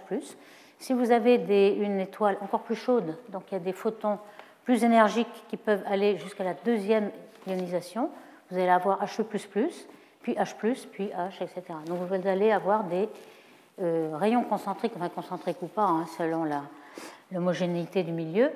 [0.79, 1.35] Si vous avez
[1.75, 4.17] une étoile encore plus chaude, donc il y a des photons
[4.65, 7.11] plus énergiques qui peuvent aller jusqu'à la deuxième
[7.47, 8.09] ionisation,
[8.49, 9.69] vous allez avoir He,
[10.21, 11.61] puis H, puis H, etc.
[11.85, 13.09] Donc vous allez avoir des
[13.81, 16.45] euh, rayons concentriques, enfin concentriques ou pas, hein, selon
[17.31, 18.51] l'homogénéité du milieu,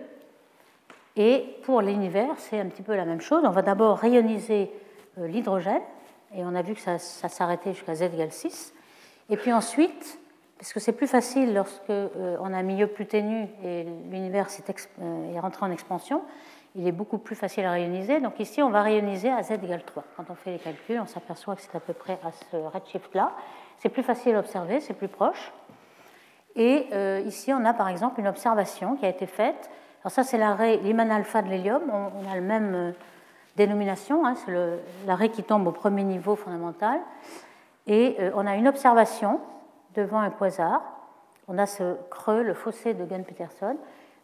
[1.18, 3.44] et pour l'univers, c'est un petit peu la même chose.
[3.44, 4.72] On va d'abord rayoniser
[5.18, 5.82] euh, l'hydrogène,
[6.36, 8.74] et on a vu que ça, s'arrêtait jusqu'à Z égale 6.
[9.32, 10.20] Et puis ensuite,
[10.60, 14.48] parce que c'est plus facile lorsque euh, on a un milieu plus ténu et l'univers
[15.02, 16.22] euh, est, rentré en expansion,
[16.76, 18.20] il est beaucoup plus facile à rayoniser.
[18.20, 20.04] Donc ici, on va rayoniser à Z égale 3.
[20.18, 23.32] Quand on fait les calculs, on s'aperçoit que c'est à peu près à ce redshift-là.
[23.80, 25.52] C'est plus facile à observer, c'est plus proche.
[26.56, 26.88] Et
[27.24, 29.70] ici, on a par exemple une observation qui a été faite
[30.08, 31.82] alors ça, c'est l'arrêt Lyman alpha de l'hélium.
[31.92, 32.92] On, a la même euh,
[33.58, 34.54] dénomination, hein, c'est
[35.06, 37.02] l'arrêt qui tombe au premier niveau fondamental.
[37.88, 39.42] Et euh, on a une observation
[39.96, 40.82] devant un quasar.
[41.50, 43.76] On a ce creux, le fossé de Gunn-Peterson.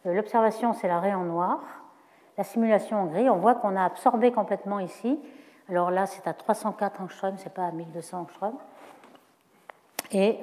[0.06, 1.60] Euh, l'observation, c'est l'arrêt en noir.
[2.38, 5.20] La simulation en gris, on voit qu'on a absorbé complètement ici.
[5.68, 8.54] Alors là, c'est à 304 angstrom, c'est pas à 1200 angstrom.
[10.12, 10.38] Et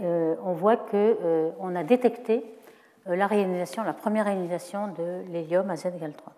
[0.45, 2.60] on voit qu'on a détecté euh,
[3.05, 6.33] la réalisation, la première réalisation de l'hélium à Z égale 3.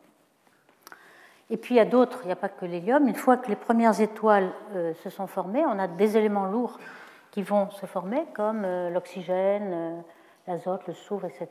[1.49, 3.07] Et puis il y a d'autres, il n'y a pas que l'hélium.
[3.07, 6.79] Une fois que les premières étoiles euh, se sont formées, on a des éléments lourds
[7.31, 10.03] qui vont se former, comme euh, l'oxygène,
[10.47, 11.49] l'azote, le soufre, etc.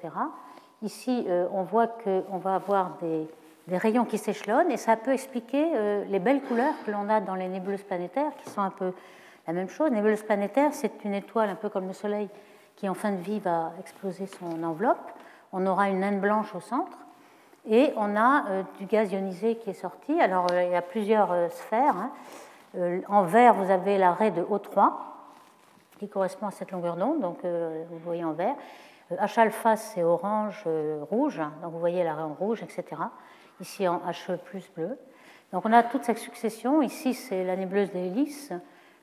[0.83, 3.29] Ici, on voit qu'on va avoir des,
[3.69, 7.37] des, rayons qui s'échelonnent, et ça peut expliquer les belles couleurs que l'on a dans
[7.37, 8.93] les nébuleuses planétaires, qui sont un peu
[9.47, 9.91] la même chose.
[9.91, 12.29] Nébuleuse planétaire, c'est une étoile un peu comme le Soleil,
[12.77, 15.13] qui en fin de vie va exploser son enveloppe.
[15.53, 16.99] On aura une naine blanche au centre
[17.69, 20.21] et on a euh, du gaz ionisé qui est sorti.
[20.21, 21.97] Alors euh, il y a plusieurs euh, sphères.
[21.97, 22.11] Hein.
[23.09, 24.93] en vert, vous avez l'arrêt de O3
[25.99, 28.57] qui correspond à cette longueur d'onde, donc vous voyez en vert.
[29.13, 30.67] H alpha c'est orange,
[31.11, 32.85] rouge, donc vous voyez l'arrêt en rouge, etc.
[33.61, 34.99] Ici en He plus bleu.
[35.53, 36.83] Donc on a toute cette succession.
[36.83, 38.53] Ici c'est la nébuleuse des hélices.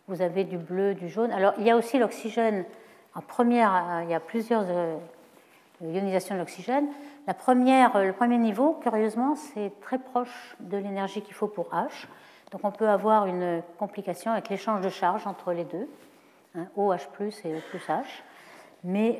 [0.10, 1.32] Vous avez du bleu, du jaune.
[1.32, 2.66] Alors il y a aussi l'oxygène
[3.20, 4.98] euh, il y a plusieurs euh,
[5.82, 6.88] ionisations de l'oxygène.
[7.28, 11.70] La première, euh, le premier niveau, curieusement, c'est très proche de l'énergie qu'il faut pour
[11.70, 12.08] H.
[12.52, 15.88] Donc on peut avoir une complication avec l'échange de charge entre les deux,
[16.56, 18.04] hein, OH et O plus H.
[18.84, 19.20] Mais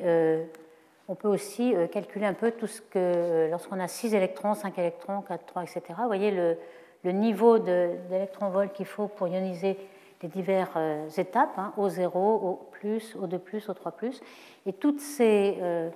[1.06, 5.20] on peut aussi calculer un peu tout ce que, lorsqu'on a 6 électrons, 5 électrons,
[5.20, 9.78] 4, 3, etc., vous voyez le, niveau d'électronvolts qu'il faut pour ioniser
[10.22, 14.20] les diverses euh, étapes, hein, O0, O+, O2+, O3+,
[14.66, 15.90] et toutes ces euh,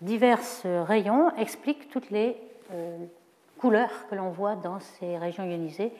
[0.00, 2.36] diverses rayons expliquent toutes les
[2.72, 2.98] euh,
[3.58, 5.92] couleurs que l'on voit dans ces régions ionisées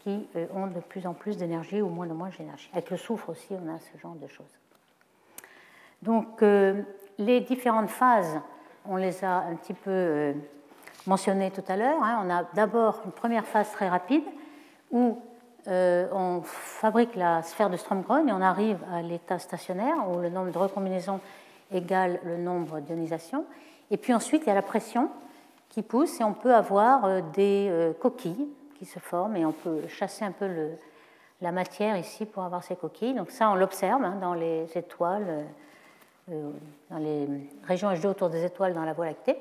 [0.00, 2.70] qui ont de plus en plus d'énergie ou moins de moins d'énergie.
[2.72, 4.46] Avec le soufre aussi, on a ce genre de choses.
[6.02, 6.40] Donc,
[7.18, 8.38] les différentes phases,
[8.86, 10.34] on les a un petit peu
[11.08, 12.00] mentionné tout à l'heure.
[12.00, 12.22] Hein.
[12.24, 14.22] On a d'abord une première phase très rapide
[14.92, 15.20] où
[15.66, 20.30] euh, on fabrique la sphère de Strömgren et on arrive à l'état stationnaire où le
[20.30, 21.20] nombre de recombinaisons
[21.72, 23.44] égale le nombre d'ionisations.
[23.90, 25.10] Et puis ensuite, il y a la pression
[25.68, 29.52] qui pousse et on peut avoir euh, des euh, coquilles qui se forment et on
[29.52, 30.48] peut chasser un peu
[31.42, 33.14] la matière ici pour avoir ces coquilles.
[33.14, 35.46] Donc ça, on l'observe hein, dans les étoiles,
[36.28, 37.26] dans les
[37.64, 39.36] régions H2 autour des étoiles dans la Voie lactée.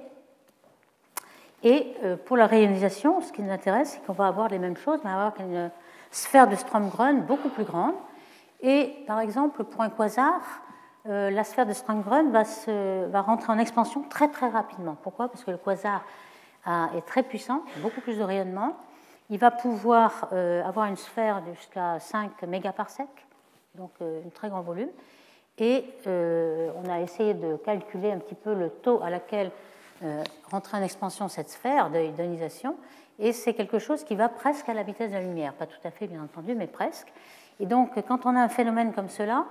[1.61, 1.93] Et
[2.25, 5.11] pour la réionisation, ce qui nous intéresse, c'est qu'on va avoir les mêmes choses, mais
[5.11, 5.69] avoir une
[6.11, 7.95] sphère de Strömgren beaucoup plus grande.
[8.61, 10.41] Et par exemple, pour un quasar,
[11.07, 12.43] euh, la sphère de Strömgren va,
[13.07, 14.97] va rentrer en expansion très très rapidement.
[15.03, 15.29] Pourquoi?
[15.29, 16.03] Parce que le quasar
[16.95, 18.75] est très puissant, beaucoup plus de rayonnement.
[19.29, 23.25] Il va pouvoir euh, avoir une sphère jusqu'à 5 mégaparsecs,
[23.75, 24.89] donc euh, un très grand volume.
[25.59, 29.49] Et on a essayé de calculer un petit peu le taux à laquelle
[30.51, 32.75] rentrait en expansion cette sphère d'ionisation
[33.19, 35.79] et c'est quelque chose qui va presque à la vitesse de la lumière, pas tout
[35.83, 37.11] à fait bien entendu, mais presque.
[37.59, 39.45] Et donc quand on a un phénomène comme cela,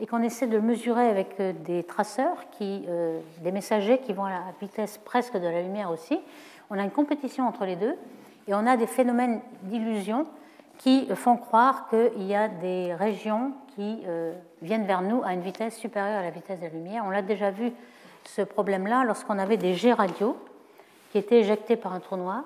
[0.00, 4.24] et qu'on essaie de mesurer avec euh, des traceurs, qui, euh, des messagers qui vont
[4.24, 6.18] à la vitesse presque de la lumière aussi,
[6.70, 7.94] on a une compétition entre les deux,
[8.48, 10.26] et on a des phénomènes d'illusion
[10.78, 15.42] qui font croire qu'il y a des régions qui euh, viennent vers nous à une
[15.42, 17.04] vitesse supérieure à la vitesse de la lumière.
[17.06, 17.70] On l'a déjà vu
[18.24, 20.36] ce problème-là lorsqu'on avait des jets radio
[21.12, 22.44] qui étaient éjectés par un trou noir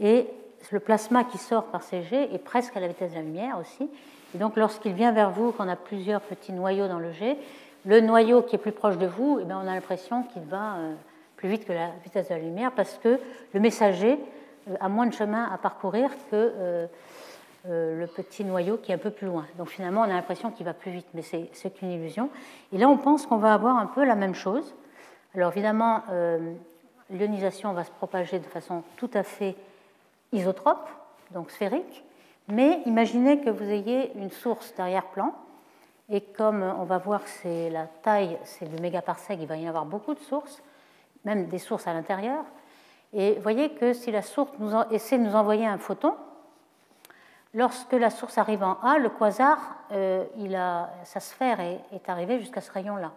[0.00, 0.26] et
[0.70, 3.58] le plasma qui sort par ces jets est presque à la vitesse de la lumière
[3.58, 3.88] aussi.
[4.34, 7.36] Et donc lorsqu'il vient vers vous, qu'on a plusieurs petits noyaux dans le jet,
[7.84, 10.76] le noyau qui est plus proche de vous, eh bien, on a l'impression qu'il va
[10.76, 10.94] euh,
[11.36, 13.18] plus vite que la vitesse de la lumière parce que
[13.52, 14.18] le messager
[14.70, 16.86] euh, a moins de chemin à parcourir que euh,
[17.64, 19.46] le petit noyau qui est un peu plus loin.
[19.58, 22.28] Donc finalement, on a l'impression qu'il va plus vite, mais c'est qu'une illusion.
[22.72, 24.74] Et là, on pense qu'on va avoir un peu la même chose.
[25.34, 26.02] Alors évidemment,
[27.08, 29.54] l'ionisation va se propager de façon tout à fait
[30.32, 30.88] isotrope,
[31.30, 32.04] donc sphérique,
[32.48, 35.34] mais imaginez que vous ayez une source d'arrière-plan,
[36.10, 39.86] et comme on va voir c'est la taille, c'est du mégaparsec, il va y avoir
[39.86, 40.62] beaucoup de sources,
[41.24, 42.44] même des sources à l'intérieur.
[43.12, 44.50] Et voyez que si la source
[44.90, 46.14] essaie de nous envoyer un photon,
[47.54, 49.58] lorsque la source arrive en A, le quasar,
[49.92, 50.24] euh,
[51.04, 53.12] sa sphère est, arrivée jusqu'à ce rayon-là.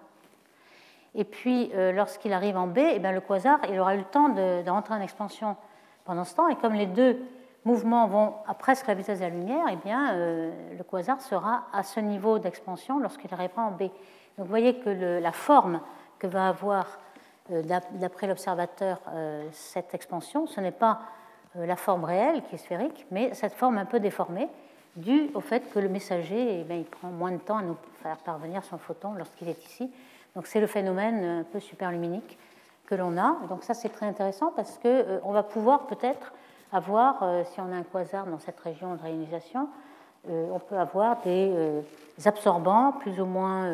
[1.16, 4.04] Et puis, euh, lorsqu'il arrive en B, eh bien, le quasar, il aura eu le
[4.04, 5.56] temps de, de rentrer en expansion
[6.06, 6.48] pendant ce temps.
[6.48, 7.20] Et comme les deux
[7.66, 11.66] mouvements vont à presque la vitesse de la lumière, eh bien, euh, le quasar sera
[11.74, 13.80] à ce niveau d'expansion lorsqu'il arrivera en B.
[13.80, 13.92] Donc
[14.38, 15.82] vous voyez que la forme
[16.20, 17.00] que va avoir,
[17.52, 17.64] euh,
[17.94, 21.02] d'après l'observateur, euh, cette expansion, ce n'est pas
[21.56, 24.50] la forme réelle qui est sphérique, mais cette forme un peu déformée,
[24.98, 27.78] due au fait que le messager, eh bien, il prend moins de temps à nous
[28.04, 29.90] faire parvenir son photon lorsqu'il est ici.
[30.36, 32.38] Donc c'est le phénomène un peu superluminique
[32.86, 33.38] que l'on a.
[33.50, 36.34] Donc ça, c'est très intéressant parce qu'on euh, on va pouvoir peut-être
[36.72, 39.68] avoir, euh, si on a un quasar dans cette région de réionisation,
[40.30, 41.54] euh, on peut avoir des,
[42.26, 43.70] absorbants plus ou moins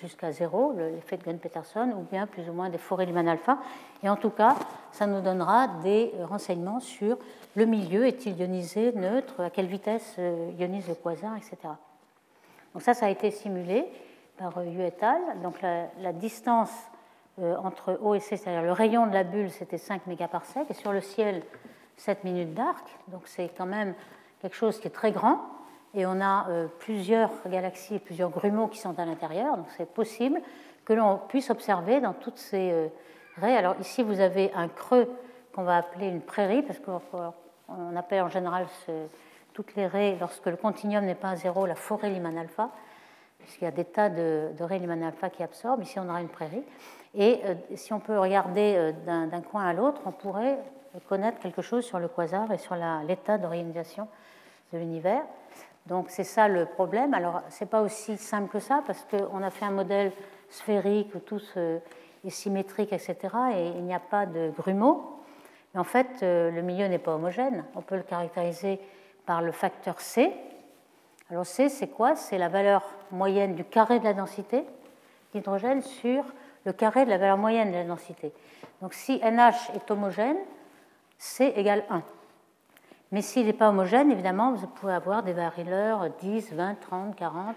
[0.00, 3.58] jusqu'à zéro, l'effet de Gunn-Peterson, ou bien plus ou moins des forêts Lyman alpha.
[4.02, 4.56] Et en tout cas,
[4.90, 7.18] ça nous donnera des renseignements sur
[7.54, 10.16] le milieu, est-il ionisé, neutre, à quelle vitesse
[10.58, 11.56] ionise le quasar, etc.
[12.72, 13.86] Donc ça, ça a été simulé
[14.36, 15.40] par Yu et al.
[15.42, 17.01] Donc la, distance euh,
[17.62, 20.92] entre O et C, c'est-à-dire le rayon de la bulle, c'était 5 mégaparsecs, et sur
[20.92, 21.42] le ciel,
[21.96, 22.86] 7 minutes d'arc.
[23.08, 23.94] Donc c'est quand même
[24.40, 25.40] quelque chose qui est très grand.
[25.94, 29.56] Et on a euh, plusieurs galaxies plusieurs grumeaux qui sont à l'intérieur.
[29.56, 30.40] Donc c'est possible
[30.84, 32.88] que l'on puisse observer dans toutes ces euh,
[33.36, 33.56] raies.
[33.56, 35.08] Alors ici, vous avez un creux
[35.54, 38.66] qu'on va appeler une prairie, parce qu'on appelle en général
[39.52, 42.70] toutes les raies, lorsque le continuum n'est pas à zéro, la forêt Lyman alpha,
[43.38, 45.82] puisqu'il y a des tas de, de raies Lyman alpha qui absorbent.
[45.82, 46.62] Ici, on aura une prairie.
[47.14, 50.58] Et euh, si on peut regarder euh, d'un coin à l'autre, on pourrait
[51.08, 54.08] connaître quelque chose sur le quasar et sur l'état d'organisation
[54.72, 55.22] de l'univers.
[55.86, 57.14] Donc c'est ça le problème.
[57.14, 60.12] Alors c'est pas aussi simple que ça parce qu'on a fait un modèle
[60.50, 63.16] sphérique où tout est symétrique, etc.
[63.54, 65.22] Et il n'y a pas de grumeaux.
[65.74, 67.64] Mais en fait, euh, le milieu n'est pas homogène.
[67.74, 68.80] On peut le caractériser
[69.24, 70.32] par le facteur C.
[71.30, 72.14] Alors C, c'est quoi?
[72.14, 74.64] C'est la valeur moyenne du carré de la densité
[75.32, 76.24] d'hydrogène sur
[76.64, 78.32] le carré de la valeur moyenne de la densité.
[78.80, 80.36] Donc si NH est homogène,
[81.18, 82.02] C égale 1.
[83.12, 87.56] Mais s'il n'est pas homogène, évidemment, vous pouvez avoir des valeurs 10, 20, 30, 40,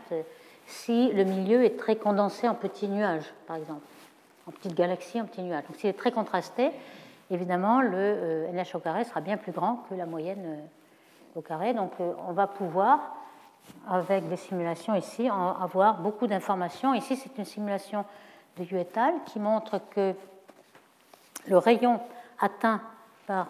[0.68, 3.86] si le milieu est très condensé en petits nuages, par exemple,
[4.48, 5.64] en petites galaxies, en petits nuages.
[5.68, 6.72] Donc s'il est très contrasté,
[7.32, 11.42] évidemment, le NH euh, au carré sera bien plus grand que la moyenne euh, au
[11.42, 11.74] carré.
[11.74, 13.16] Donc euh, on va pouvoir,
[13.90, 16.94] avec des simulations ici, avoir beaucoup d'informations.
[16.94, 18.06] Ici, c'est une simulation
[18.58, 20.14] de Yuetal qui montre que
[21.48, 22.00] le rayon
[22.40, 22.82] atteint
[23.28, 23.48] par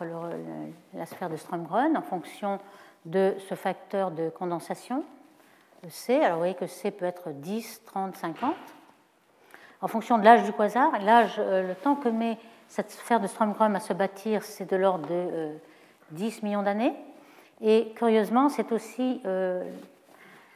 [0.93, 2.59] la sphère de Strömgren en fonction
[3.05, 5.03] de ce facteur de condensation,
[5.89, 6.15] C.
[6.15, 8.55] Alors vous voyez que C peut être 10, 30, 50.
[9.81, 13.27] En fonction de l'âge du quasar, l'âge, euh, le temps que met cette sphère de
[13.27, 15.51] Strömgren à se bâtir, c'est de l'ordre de
[16.11, 16.95] 10 millions d'années.
[17.61, 19.21] Et curieusement, c'est aussi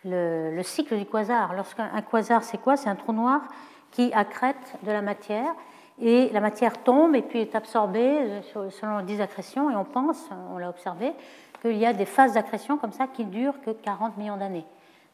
[0.04, 1.54] le, cycle du quasar.
[1.54, 2.76] Lorsqu'un quasar, c'est quoi?
[2.76, 3.42] C'est un trou noir
[3.92, 5.54] qui accrète de la matière
[6.02, 10.58] et la matière tombe et puis est absorbée selon 10 accrétions et on pense, on
[10.58, 11.14] l'a observé,
[11.62, 14.66] qu'il y a des phases d'accrétion comme ça qui durent que 40 millions d'années,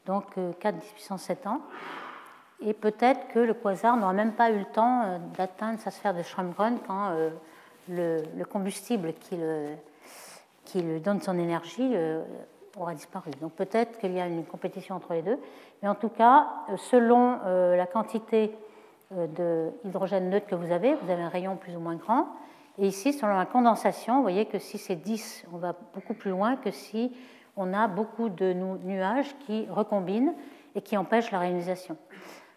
[0.06, 0.26] donc
[0.60, 1.62] 4 10 puissance 7 ans.
[2.62, 6.14] Et peut-être que le quasar n'aura même pas eu le temps euh, d'atteindre sa sphère
[6.14, 7.30] de Schrödinger quand euh,
[7.90, 9.72] le, combustible qui, le,
[10.64, 12.24] qui lui donne son énergie euh,
[12.78, 13.32] aura disparu.
[13.42, 15.38] Donc peut-être qu'il y a une compétition entre les deux,
[15.82, 18.54] mais en tout cas, selon la quantité
[19.12, 22.28] d'hydrogène neutre que vous avez, vous avez un rayon plus ou moins grand.
[22.78, 26.32] Et ici, selon la condensation, vous voyez que si c'est 10, on va beaucoup plus
[26.32, 27.16] loin que si
[27.56, 30.34] on a beaucoup de nuages qui recombinent
[30.76, 31.98] et qui empêchent la réalisation.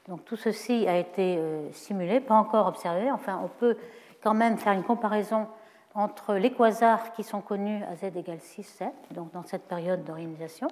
[0.08, 3.10] Donc tout ceci a été euh, simulé, pas encore observé.
[3.10, 3.76] Enfin, on peut
[4.22, 5.46] quand même faire une comparaison
[5.94, 10.04] entre les quasars qui sont connus à z égale 6, 7, donc dans cette période
[10.04, 10.70] d'orientation, euh,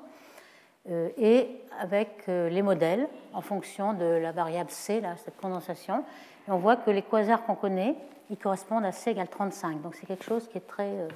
[1.16, 6.04] et avec euh, les modèles en fonction de la variable c, là, cette condensation.
[6.48, 7.96] On voit que les quasars qu'on connaît,
[8.30, 9.82] ils correspondent à c égale 35.
[9.82, 11.08] Donc c'est quelque chose qui est très euh,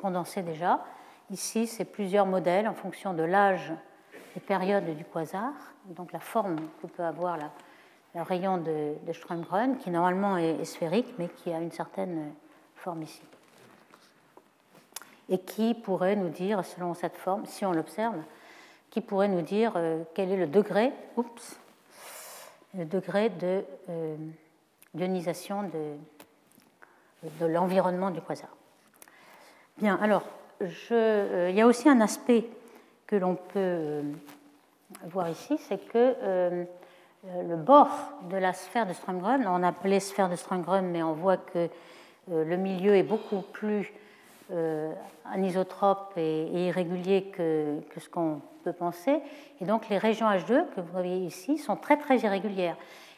[0.00, 0.84] condensé déjà.
[1.30, 3.72] Ici, c'est plusieurs modèles en fonction de l'âge
[4.36, 5.52] et période du quasar,
[5.86, 7.50] donc la forme que peut avoir la,
[8.14, 12.32] le rayon de, de qui normalement est, sphérique, mais qui a une certaine
[12.76, 13.22] forme ici.
[15.28, 18.16] Et qui pourrait nous dire, selon cette forme, si on l'observe,
[18.94, 21.58] qui pourrait nous dire euh, quel est le degré, oups,
[22.78, 24.16] le degré de euh,
[24.94, 25.96] d'ionisation de,
[27.44, 28.50] l'environnement du quasar.
[29.78, 30.22] Bien, alors,
[30.92, 32.46] euh, il y a aussi un aspect
[33.08, 34.02] que l'on peut
[35.06, 36.14] voir ici, c'est que
[37.24, 37.90] le bord
[38.30, 41.68] de la sphère de Strömgren, on appelait sphère de Strömgren, mais on voit que
[42.30, 43.92] le milieu est beaucoup plus
[45.24, 49.20] anisotrope et, irrégulier que ce qu'on peut penser.
[49.60, 52.76] Et donc les régions H2 que vous voyez ici sont très très irrégulières.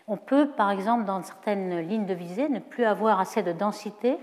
[0.09, 4.19] On peut par exemple dans certaines lignes de visée ne plus avoir assez de densité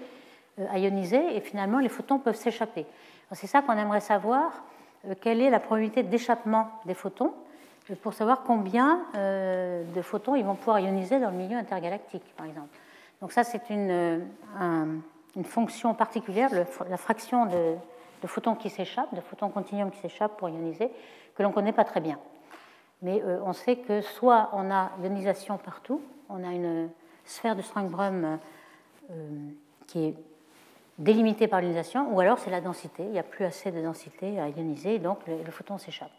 [0.60, 2.86] euh, ionisée et finalement les photons peuvent s'échapper.
[3.32, 4.64] C'est ça qu'on aimerait savoir,
[5.08, 7.34] euh, quelle est la probabilité d'échappement des photons
[7.90, 12.46] euh, pour savoir combien de photons ils vont pouvoir ioniser dans le milieu intergalactique par
[12.46, 12.70] exemple.
[13.22, 14.26] Donc ça c'est une,
[15.36, 16.50] une fonction particulière,
[16.90, 17.76] la fraction de,
[18.24, 20.90] de photons qui s'échappent, de photons continuums qui s'échappent pour ioniser,
[21.36, 22.18] que l'on ne connaît pas très bien.
[23.02, 26.90] Mais euh, on sait que soit on a ionisation partout, on a une
[27.26, 28.40] sphère de Strömbrun
[29.12, 29.30] euh,
[29.88, 30.16] qui est
[30.98, 34.40] délimitée par l'ionisation, ou alors c'est la densité, il n'y a plus assez de densité
[34.40, 36.12] à ioniser, donc le, photon s'échappe.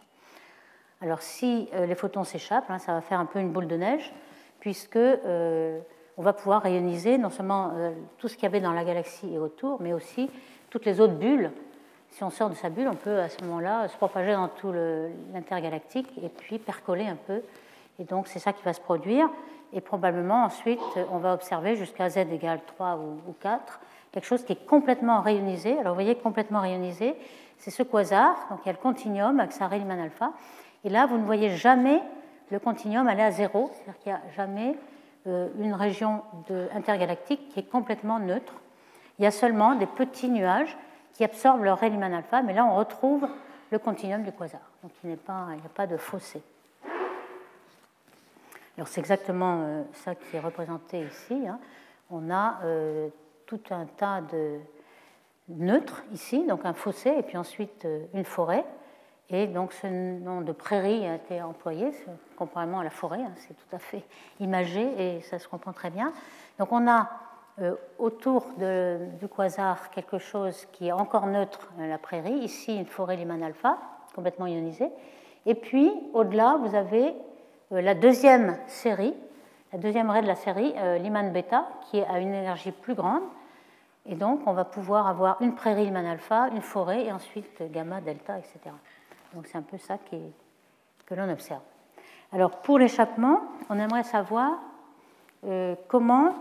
[1.01, 3.77] Alors si euh, les photons s'échappent, hein, ça va faire un peu une boule de
[3.77, 4.13] neige,
[4.61, 4.99] puisque
[6.17, 7.73] on va pouvoir réioniser non seulement
[8.17, 10.31] tout ce qu'il y avait dans la galaxie et autour, mais aussi
[10.71, 11.51] toutes les autres bulles
[12.15, 14.73] si on sort de sa bulle, on peut à ce moment-là se propager dans tout
[15.33, 17.43] l'intergalactique et puis percoler un peu.
[17.99, 19.29] Et donc c'est ça qui va se produire.
[19.73, 20.79] Et probablement ensuite,
[21.11, 23.81] on va observer jusqu'à z égale 3 ou 4,
[24.13, 25.73] quelque chose qui est complètement rayonisé.
[25.73, 27.17] Alors vous voyez, complètement rayonisé,
[27.59, 30.31] c'est ce quasar, donc il y a le continuum avec sa Riemann alpha.
[30.85, 32.01] Et là, vous ne voyez jamais
[32.51, 34.77] le continuum aller à zéro, c'est-à-dire qu'il n'y a jamais
[35.27, 36.23] euh, une région
[36.73, 38.55] intergalactique qui est complètement neutre.
[39.19, 40.77] Il y a seulement des petits nuages
[41.15, 43.27] qui absorbent leur Riemann alpha, mais là on retrouve
[43.71, 44.61] le continuum du quasar.
[44.83, 46.43] Donc il n'y a pas de fossé.
[48.77, 51.47] Alors c'est exactement euh, ça qui est représenté ici.
[51.47, 51.59] Hein.
[52.11, 53.09] On a euh,
[53.47, 54.59] tout un tas de
[55.49, 58.65] neutres ici, donc un fossé, et puis ensuite euh, une forêt.
[59.31, 61.93] Et donc ce nom de prairie a été employé,
[62.37, 64.05] comparément à la forêt, hein, c'est tout à fait
[64.39, 64.83] imagé
[65.17, 66.13] et ça se comprend très bien.
[66.59, 67.09] Donc on a
[67.61, 72.87] euh, autour du quasar quelque chose qui est encore neutre, euh, la prairie, ici une
[72.87, 73.79] forêt Lyman alpha,
[74.13, 74.91] complètement ionisée.
[75.47, 77.15] Et puis au-delà, vous avez
[77.71, 79.15] euh, la deuxième série,
[79.73, 83.23] la deuxième raie de la série, Lyman bêta, qui a une énergie plus grande.
[84.07, 88.01] Et donc on va pouvoir avoir une prairie Lyman alpha, une forêt, et ensuite gamma,
[88.01, 88.59] delta, etc.
[89.33, 91.63] Donc c'est un peu ça que l'on observe.
[92.33, 94.59] Alors pour l'échappement, on aimerait savoir
[95.89, 96.35] comment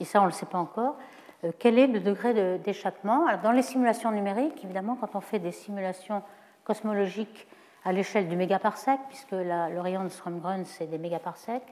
[0.00, 0.96] et ça on ne le sait pas encore,
[1.44, 3.26] euh, quel est le degré d'échappement?
[3.42, 6.22] Dans les simulations numériques, évidemment, quand on fait des simulations
[6.64, 7.46] cosmologiques
[7.84, 11.66] à l'échelle du mégaparsec, puisque le rayon de Strömgren, c'est des mégaparsecs,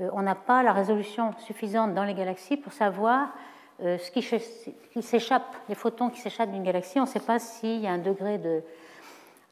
[0.00, 3.28] euh, on n'a pas la résolution suffisante dans les galaxies pour savoir
[3.82, 4.20] ce qui,
[5.00, 7.96] s'échappe, les photons qui s'échappent d'une galaxie, on ne sait pas s'il y a un
[7.96, 8.62] degré de,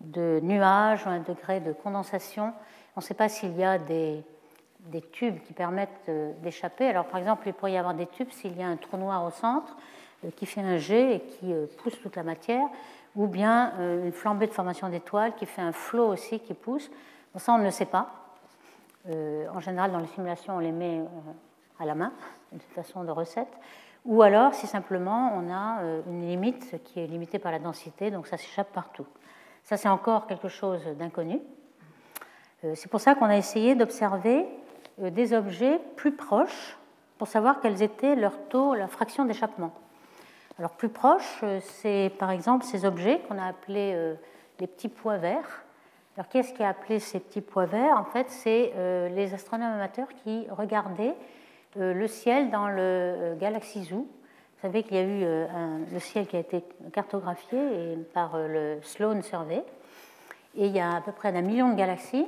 [0.01, 2.53] de nuage ou un degré de condensation.
[2.97, 4.23] On ne sait pas s'il y a des,
[4.89, 6.11] des tubes qui permettent
[6.43, 6.89] d'échapper.
[6.89, 9.25] Alors, par exemple, il pourrait y avoir des tubes s'il y a un trou noir
[9.25, 9.77] au centre
[10.25, 12.67] euh, qui fait un jet et qui euh, pousse toute la matière,
[13.15, 16.91] ou bien euh, une flambée de formation d'étoiles qui fait un flot aussi qui pousse.
[17.33, 18.11] Bon, ça, on ne le sait pas.
[19.07, 21.03] en général, dans les simulations, on les met
[21.79, 22.13] à la main,
[22.53, 23.53] de façon de recette.
[24.05, 28.27] Ou alors, si simplement, on a une limite qui est limitée par la densité, donc
[28.27, 29.07] ça s'échappe partout.
[29.63, 31.41] Ça, c'est encore quelque chose d'inconnu.
[32.75, 34.47] C'est pour ça qu'on a essayé d'observer
[35.01, 36.77] des objets plus proches
[37.19, 39.73] pour savoir quels étaient leurs taux, la fraction d'échappement.
[40.59, 44.15] Alors plus proche, euh, c'est par exemple ces objets qu'on a appelés euh,
[44.59, 45.65] les petits pois verts.
[46.17, 47.97] Alors qu'est-ce qui a appelé ces petits pois verts?
[47.97, 51.15] En fait, c'est euh, les astronomes amateurs qui regardaient
[51.77, 53.99] le ciel dans le Galaxy Zoo.
[53.99, 55.47] Vous savez qu'il y a eu
[55.93, 57.61] le ciel qui a été cartographié
[58.15, 59.63] par le Sloan Survey.
[60.57, 62.27] Et il y a à peu près un million de galaxies.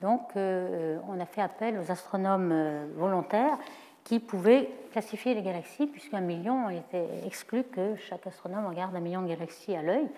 [0.00, 2.54] Donc, on a fait appel aux astronomes
[2.96, 3.58] volontaires
[4.04, 9.00] qui pouvaient classifier les galaxies, puisqu'un million, il était exclu que chaque astronome regarde un
[9.00, 10.08] million de galaxies à l'œil.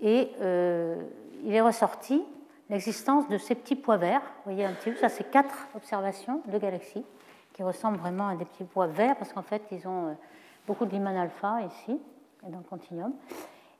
[0.00, 1.02] Et euh,
[1.44, 2.22] il est ressorti
[2.70, 4.20] l'existence de ces petits pois verts.
[4.20, 7.04] Vous voyez un petit peu, ça c'est quatre observations de galaxies
[7.54, 10.12] qui ressemblent vraiment à des petits pois verts, parce qu'en fait, ils ont euh,
[10.66, 11.98] beaucoup de alpha ici,
[12.44, 13.12] dans le continuum.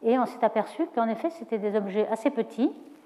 [0.02, 2.97] Et on s'est aperçu qu'en effet, c'était des objets assez petits, euh,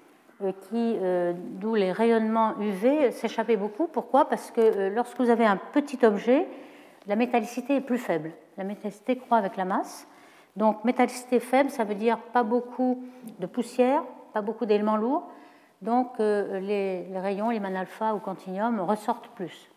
[0.51, 3.87] qui, euh, d'où les rayonnements UV s'échappaient beaucoup.
[3.87, 4.29] Pourquoi?
[4.29, 6.47] Parce que euh, lorsque vous avez un petit objet,
[7.07, 8.31] la métallicité est plus faible.
[8.57, 10.07] La métallicité croît avec la masse.
[10.55, 13.03] Donc métallicité faible, ça veut dire pas beaucoup
[13.39, 15.27] de poussière, pas beaucoup d'éléments lourds.
[15.81, 19.69] Donc les, rayons, les alpha ou continuum ressortent plus.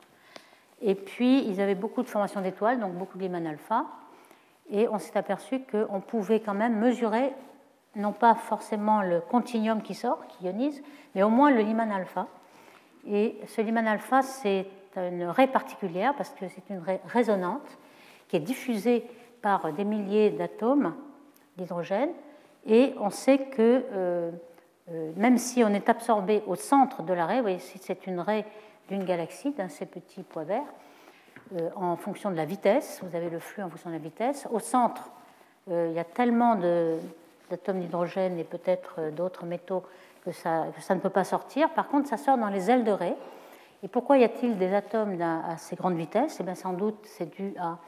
[0.83, 3.87] Et puis ils avaient beaucoup de formation d'étoiles, donc beaucoup de alpha.
[4.71, 7.33] Et on s'est aperçu qu'on pouvait quand même mesurer
[7.97, 10.83] non pas forcément le continuum qui sort, qui ionise,
[11.15, 12.27] mais au moins le Lyman alpha.
[13.09, 14.67] Et ce Lyman alpha, c'est
[14.97, 17.79] une raie particulière parce que c'est une raie résonante
[18.29, 19.07] qui est diffusée
[19.43, 20.95] par des milliers d'atomes
[21.57, 22.11] d'hydrogène.
[22.67, 24.31] Et on sait que euh,
[24.91, 28.21] euh, même si on est absorbé au centre de la raie, vous voyez, c'est une
[28.21, 28.45] raie
[28.89, 30.63] d'une galaxie, d'un ces petits pois verts,
[31.55, 34.47] euh, en fonction de la vitesse, vous avez le flux en fonction de la vitesse.
[34.51, 35.11] Au centre,
[35.69, 36.97] il y a tellement de,
[37.51, 39.83] d'atomes d'hydrogène et peut-être euh, d'autres métaux
[40.25, 41.71] que ça, ne peut pas sortir.
[41.71, 43.17] Par contre, ça sort dans les ailes de raie.
[43.83, 46.39] Et pourquoi y a-t-il des atomes à ces grandes vitesses?
[46.41, 47.79] Eh bien, sans doute, c'est dû à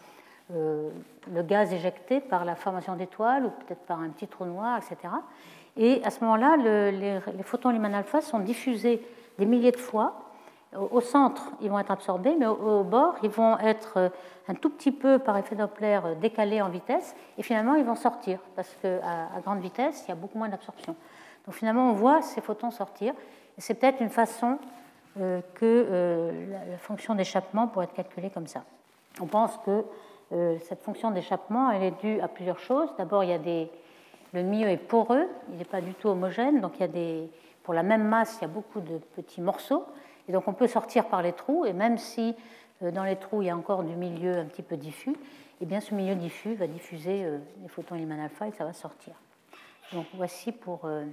[0.54, 0.90] euh,
[1.32, 5.12] le gaz éjecté par la formation d'étoiles ou peut-être par un petit trou noir, etc.
[5.76, 9.02] Et à ce moment-là, les, les, photons Lyman alpha sont diffusés
[9.38, 10.28] des milliers de fois
[10.76, 14.08] au centre, ils vont être absorbés, mais au, bord, ils vont être euh,
[14.48, 17.94] un tout petit peu, par effet Doppler, euh, décalés en vitesse, et finalement, ils vont
[17.94, 20.94] sortir, parce qu'à grande vitesse, il y a beaucoup moins d'absorption.
[21.46, 23.14] Donc finalement, on voit ces photons sortir,
[23.56, 24.58] et c'est peut-être une façon
[25.18, 28.62] euh, que la, fonction d'échappement pourrait être calculée comme ça.
[29.20, 29.84] On pense que
[30.60, 32.90] cette fonction d'échappement, elle est due à plusieurs choses.
[32.98, 33.70] D'abord, il y a des...
[34.34, 37.30] le milieu est poreux, il n'est pas du tout homogène, donc il y a des...
[37.62, 39.86] pour la même masse, il y a beaucoup de petits morceaux.
[40.29, 42.37] Et donc on peut sortir par les trous, et même si
[42.83, 45.16] euh, dans les trous il y a encore du milieu un petit peu diffus,
[45.61, 48.72] eh bien ce milieu diffus va diffuser euh, les photons Lyman alpha et ça va
[48.72, 49.14] sortir.
[49.93, 51.05] Donc voici pour, euh,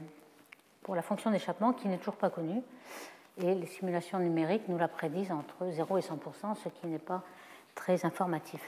[0.84, 2.61] pour la fonction d'échappement qui n'est toujours pas connue.
[3.38, 7.22] Et les simulations numériques nous la prédisent entre 0 et 100%, ce qui n'est pas
[7.74, 8.61] très informatif.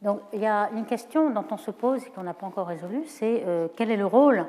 [0.00, 2.68] Donc il y a une question dont on se pose et qu'on n'a pas encore
[2.68, 3.44] résolue, c'est
[3.76, 4.46] quel est le rôle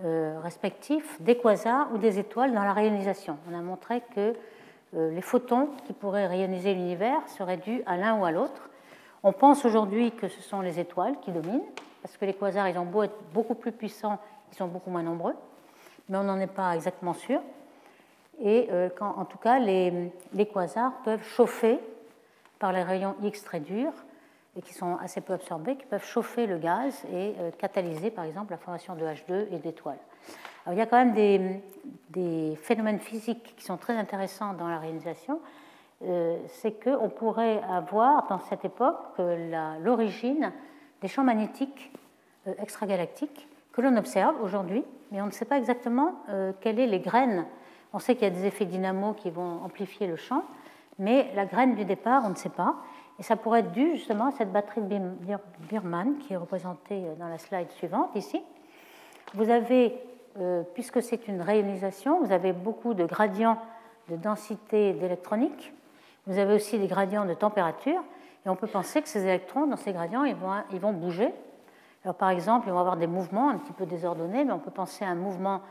[0.00, 3.36] respectif des quasars ou des étoiles dans la réalisation?
[3.50, 4.34] On a montré que
[4.94, 8.70] les photons qui pourraient rayoniser l'univers seraient dus à l'un ou à l'autre.
[9.22, 11.64] On pense aujourd'hui que ce sont les étoiles qui dominent,
[12.02, 14.18] parce que les quasars, ils ont beau être beaucoup plus puissants,
[14.52, 15.34] ils sont beaucoup moins nombreux,
[16.08, 17.40] mais on n'en est pas exactement sûr.
[18.42, 20.12] Et euh, en tout cas, les,
[20.52, 21.78] quasars peuvent chauffer
[22.58, 23.94] par les rayons X très durs
[24.56, 28.24] et qui sont assez peu absorbés, qui peuvent chauffer le gaz et euh, catalyser par
[28.24, 29.98] exemple la formation de H2 et d'étoiles
[30.70, 31.12] il y a quand même
[32.10, 35.40] des, phénomènes physiques qui sont très intéressants dans la réalisation.
[36.02, 38.98] Euh, c'est qu'on pourrait avoir dans cette époque
[39.80, 40.52] l'origine
[41.00, 41.92] des champs magnétiques
[42.46, 46.90] euh, extragalactiques que l'on observe aujourd'hui, mais on ne sait pas exactement euh, quelles sont
[46.90, 47.46] les graines.
[47.92, 50.44] On sait qu'il y a des effets dynamo qui vont amplifier le champ,
[50.98, 52.76] mais la graine du départ, on ne sait pas.
[53.18, 55.00] Et ça pourrait être dû justement à cette batterie de
[55.68, 58.42] Birman qui est représentée dans la slide suivante ici.
[59.34, 59.96] Vous avez
[60.38, 63.58] euh, puisque c'est une réalisation, vous avez beaucoup de gradients
[64.08, 65.72] de densité d'électronique,
[66.26, 68.02] vous avez aussi des gradients de température,
[68.46, 70.36] Et on peut penser que ces électrons, dans ces gradients, ils
[70.80, 71.32] vont, bouger.
[72.04, 74.70] Alors, par exemple, ils vont avoir des mouvements un petit peu désordonnés, mais on peut
[74.70, 75.62] penser à un mouvement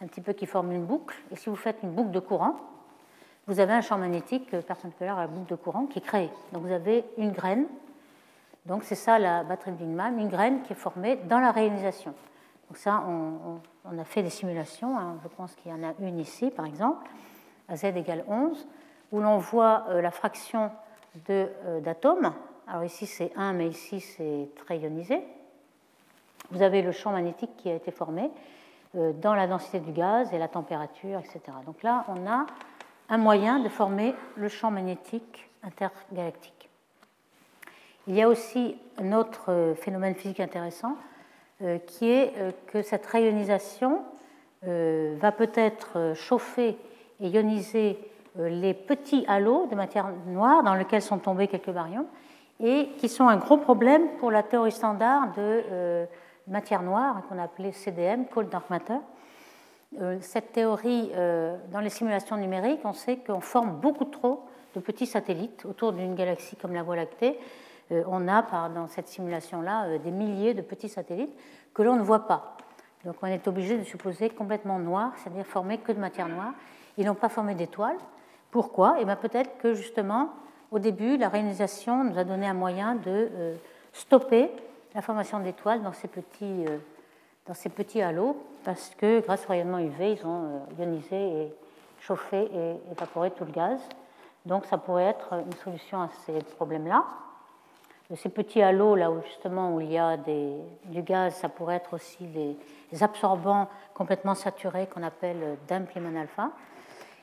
[0.00, 1.16] un petit peu qui forme une boucle.
[1.32, 2.56] Et si vous faites une boucle de courant,
[3.46, 6.30] vous avez un champ magnétique perpendiculaire à la boucle de courant qui est.
[6.52, 7.66] Donc vous avez une graine.
[8.66, 12.14] Donc c'est ça la batterie de Big une graine qui est formée dans la réalisation.
[12.70, 14.96] Donc ça, on, a fait des simulations.
[14.96, 15.16] Hein.
[15.24, 17.04] Je pense qu'il y en a une ici, par exemple,
[17.68, 18.64] à z égale 11,
[19.10, 20.70] où l'on voit euh, la fraction
[21.30, 22.32] euh, d'atomes.
[22.68, 25.20] Alors ici c'est 1, mais ici c'est très ionisé.
[26.52, 28.30] Vous avez le champ magnétique qui a été formé
[28.94, 31.40] euh, dans la densité du gaz et la température, etc.
[31.66, 32.46] Donc là, on a
[33.08, 36.70] un moyen de former le champ magnétique intergalactique.
[38.06, 40.96] Il y a aussi un autre phénomène physique intéressant
[41.86, 42.32] qui est
[42.66, 44.00] que cette rayonisation
[44.62, 46.76] va peut-être chauffer
[47.20, 47.98] et ioniser
[48.38, 52.06] les petits halos de matière noire dans lesquels sont tombés quelques baryons
[52.60, 56.06] et qui sont un gros problème pour la théorie standard de
[56.46, 58.98] matière noire qu'on appelait CDM, Cold Dark Matter.
[60.00, 64.44] Euh, cette théorie, euh, dans les simulations numériques, on sait qu'on forme beaucoup trop
[64.74, 67.38] de petits satellites autour d'une galaxie comme la Voie lactée.
[67.92, 71.36] Euh, on a dans cette simulation-là des milliers de petits satellites
[71.74, 72.56] que l'on ne voit pas.
[73.04, 76.52] Donc on est obligé de supposer complètement noirs, c'est-à-dire formés que de matière noire.
[76.98, 77.96] Ils n'ont pas formé d'étoiles.
[78.50, 78.96] Pourquoi?
[79.00, 80.30] Eh bien peut-être que justement,
[80.70, 83.56] au début, la réalisation nous a donné un moyen de
[83.92, 84.50] stopper
[84.94, 86.78] la formation d'étoiles dans ces petits, euh,
[87.46, 91.54] dans ces petits halos, parce que grâce au rayonnement UV, ils ont euh, ionisé et
[92.00, 93.80] chauffé et évaporé tout le gaz.
[94.46, 97.04] Donc ça pourrait être une solution à ces problèmes-là.
[98.16, 101.94] Ces petits halos, là où justement où il y a du gaz, ça pourrait être
[101.94, 102.56] aussi des,
[103.02, 105.86] absorbants complètement saturés qu'on appelle damp
[106.18, 106.50] alpha.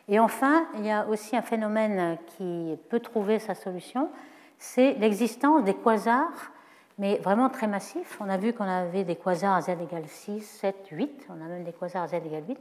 [0.07, 4.09] Et enfin, il y a aussi un phénomène qui peut trouver sa solution,
[4.57, 6.51] c'est l'existence des quasars
[6.97, 8.17] mais vraiment très massif.
[8.19, 11.63] On a vu qu'on avait des quasars z égale 6, 7, 8, on a même
[11.63, 12.57] des quasars z égale 8.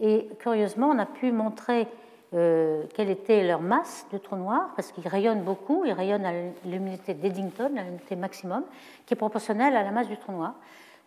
[0.00, 1.86] Et curieusement, on a pu montrer
[2.34, 6.32] euh, quelle était leur masse de trou noir, parce qu'ils rayonnent beaucoup, ils rayonnent à
[6.64, 8.64] l'unité d'Eddington, à l'unité maximum,
[9.06, 10.54] qui est proportionnelle à la masse du trou noir.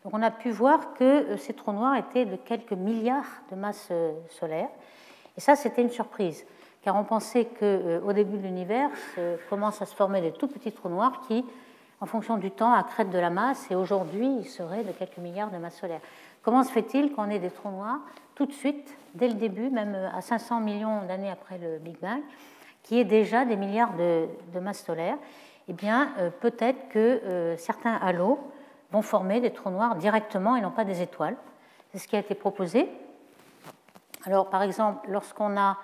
[0.04, 3.56] Donc on a pu voir que euh, ces trous noirs étaient de quelques milliards de
[3.56, 4.70] masses euh, solaires.
[5.38, 6.46] Et ça, c'était une surprise,
[6.82, 8.90] car on pensait qu'au début de l'univers,
[9.52, 11.46] commencent à se former des tout petits trous noirs qui
[12.00, 15.50] en fonction du temps, accrète de la masse, et aujourd'hui, il serait de quelques milliards
[15.50, 16.02] de masses solaires.
[16.44, 18.00] Comment se fait-il qu'on ait des trous noirs
[18.38, 22.22] tout de suite, dès le début, même à 500 millions d'années après le Big Bang,
[22.84, 25.18] qui est déjà des milliards de, masses solaires
[25.68, 28.40] Eh bien, euh, peut-être que euh, certains halos
[28.92, 31.36] vont former des trous noirs directement et non pas des étoiles.
[31.92, 32.88] C'est ce qui a été proposé.
[34.24, 35.78] Alors, par exemple, lorsqu'on a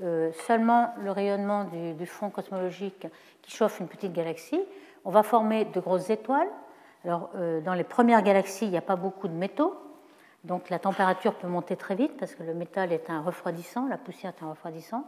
[0.00, 3.08] euh, seulement le rayonnement du, fond cosmologique
[3.42, 4.60] qui chauffe une petite galaxie,
[5.04, 6.48] on va former de grosses étoiles.
[7.04, 9.74] Alors, euh, dans les premières galaxies, il n'y a pas beaucoup de métaux,
[10.46, 13.98] donc la température peut monter très vite parce que le métal est un refroidissant, la
[13.98, 15.04] poussière est un refroidissant.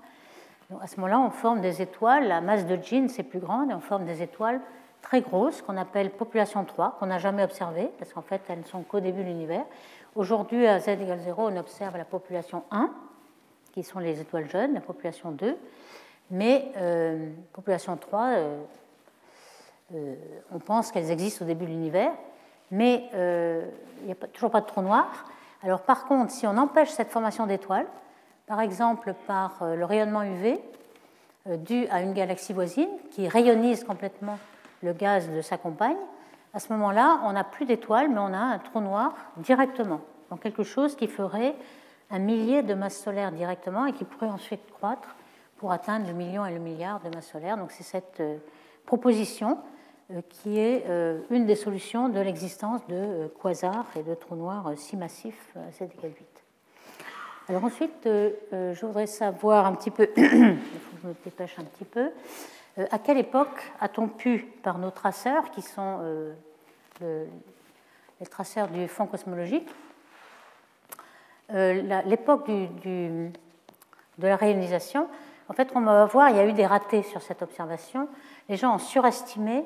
[0.81, 3.75] À ce moment-là, on forme des étoiles, la masse de jeans c'est plus grande, et
[3.75, 4.61] on forme des étoiles
[5.01, 8.65] très grosses qu'on appelle population 3, qu'on n'a jamais observées, parce qu'en fait, elles ne
[8.65, 9.65] sont qu'au début de l'univers.
[10.15, 12.91] Aujourd'hui, à z égale 0, on observe la population 1,
[13.73, 15.57] qui sont les étoiles jeunes, la population 2,
[16.33, 18.27] mais euh, population 3,
[19.95, 20.17] euh,
[20.53, 22.13] on pense qu'elles existent au début de l'univers,
[22.71, 23.67] mais euh,
[24.01, 25.27] il n'y a toujours pas de trou noir.
[25.63, 27.87] Alors par contre, si on empêche cette formation d'étoiles,
[28.47, 30.61] par exemple par euh, le rayonnement UV
[31.47, 34.39] dû à une galaxie voisine qui rayonnise complètement
[34.83, 35.97] le gaz de sa compagne,
[36.53, 40.01] à ce moment-là, on n'a plus d'étoiles, mais on a un trou noir directement.
[40.31, 41.55] Donc quelque chose qui ferait
[42.11, 45.17] un millier de masses solaires directement et qui pourrait ensuite croître
[45.57, 47.57] pour atteindre le million et le milliard de masses solaires.
[47.57, 48.23] Donc c'est cette
[48.87, 49.78] proposition euh,
[50.29, 54.73] qui est euh, une des solutions de l'existence de euh, quasars et de trous noirs
[54.77, 56.27] si massifs à z égale 8.
[57.49, 61.65] Alors ensuite, je voudrais savoir un petit peu, il faut que je me dépêche un
[61.65, 62.11] petit peu,
[62.91, 65.99] à quelle époque a-t-on pu, par nos traceurs, qui sont
[67.01, 69.67] les traceurs du fond cosmologique,
[71.49, 73.31] l'époque de
[74.19, 75.09] la réalisation,
[75.49, 78.09] en fait, on va voir, il y a eu des ratés sur cette observation.
[78.51, 79.65] Les gens ont surestimé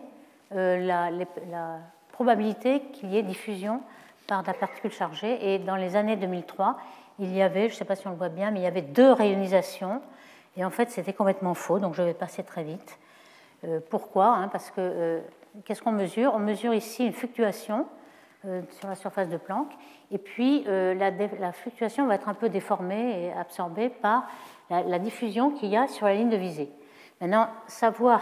[0.54, 1.78] euh, la,
[2.12, 3.80] probabilité qu'il y ait diffusion
[4.26, 5.54] par la particule chargée.
[5.54, 6.76] Et dans les années 2003,
[7.18, 8.66] il y avait, je ne sais pas si on le voit bien, mais il y
[8.66, 10.02] avait deux rayonisations.
[10.56, 12.98] Et en fait, c'était complètement faux, donc je vais passer très vite.
[13.64, 15.20] Euh, pourquoi hein, Parce que euh,
[15.64, 16.32] qu'est-ce qu'on mesure?
[16.34, 17.86] On mesure ici une fluctuation
[18.70, 19.68] sur la surface de Planck,
[20.10, 24.26] et puis la, fluctuation va être un peu déformée et absorbée par
[24.68, 26.68] la diffusion qu'il y a sur la ligne de visée.
[27.20, 28.20] Maintenant, savoir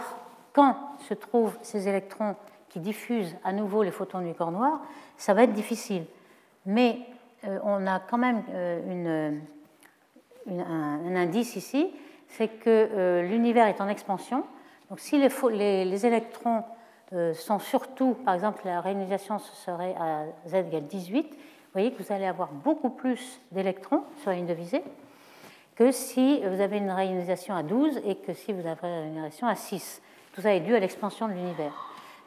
[0.53, 0.75] quand
[1.07, 2.35] se trouvent ces électrons
[2.69, 4.81] qui diffusent à nouveau les photons du corps noir,
[5.17, 6.05] ça va être difficile.
[6.65, 6.99] Mais
[7.45, 9.31] euh, on a quand même euh,
[10.49, 11.91] un, indice ici,
[12.27, 14.43] c'est que euh, l'univers est en expansion.
[14.89, 16.63] Donc si les, électrons
[17.33, 21.37] sont surtout, par exemple, la réalisation serait à z égale 18, vous
[21.73, 24.83] voyez que vous allez avoir beaucoup plus d'électrons sur la ligne de visée
[25.75, 29.47] que si vous avez une réalisation à 12 et que si vous avez une réalisation
[29.47, 30.01] à 6.
[30.33, 31.73] Tout ça est dû à l'expansion de l'univers.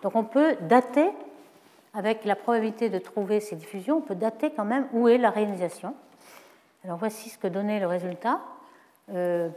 [0.02, 1.10] Donc on peut dater,
[1.94, 5.30] avec la probabilité de trouver ces diffusions, on peut dater quand même où est la
[5.30, 5.94] réalisation.
[6.84, 8.40] Alors voici ce que donnait le résultat.
[9.12, 9.48] Euh,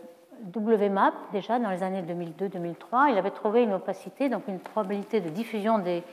[0.55, 5.29] WMAP, déjà dans les années 2002-2003, il avait trouvé une opacité, donc une probabilité de
[5.29, 6.03] diffusion des,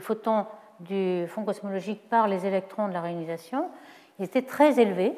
[0.00, 0.46] photons
[0.80, 3.68] du fond cosmologique par les électrons de la réalisation.
[4.18, 5.16] Il était très élevé.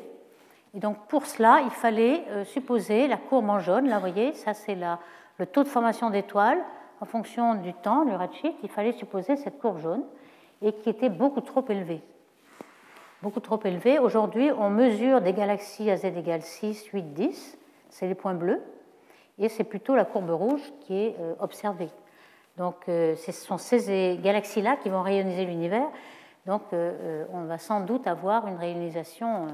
[0.74, 3.88] Et donc pour cela, il fallait euh, supposer la courbe en jaune.
[3.88, 4.76] Là, vous voyez, ça c'est
[5.38, 6.62] le taux de formation d'étoiles
[7.00, 10.04] en fonction du temps, le redshift, il fallait supposer cette courbe jaune
[10.62, 12.00] et qui était beaucoup trop élevée.
[13.22, 13.98] Beaucoup trop élevée.
[13.98, 17.58] Aujourd'hui, on mesure des galaxies à z égale 6, 8, 10,
[17.88, 18.62] c'est les points bleus,
[19.38, 21.90] et c'est plutôt la courbe rouge qui est euh, observée.
[22.56, 25.88] Donc, euh, ce sont ces galaxies-là qui vont rayoniser l'univers.
[26.46, 29.48] Donc, euh, on va sans doute avoir une réalisation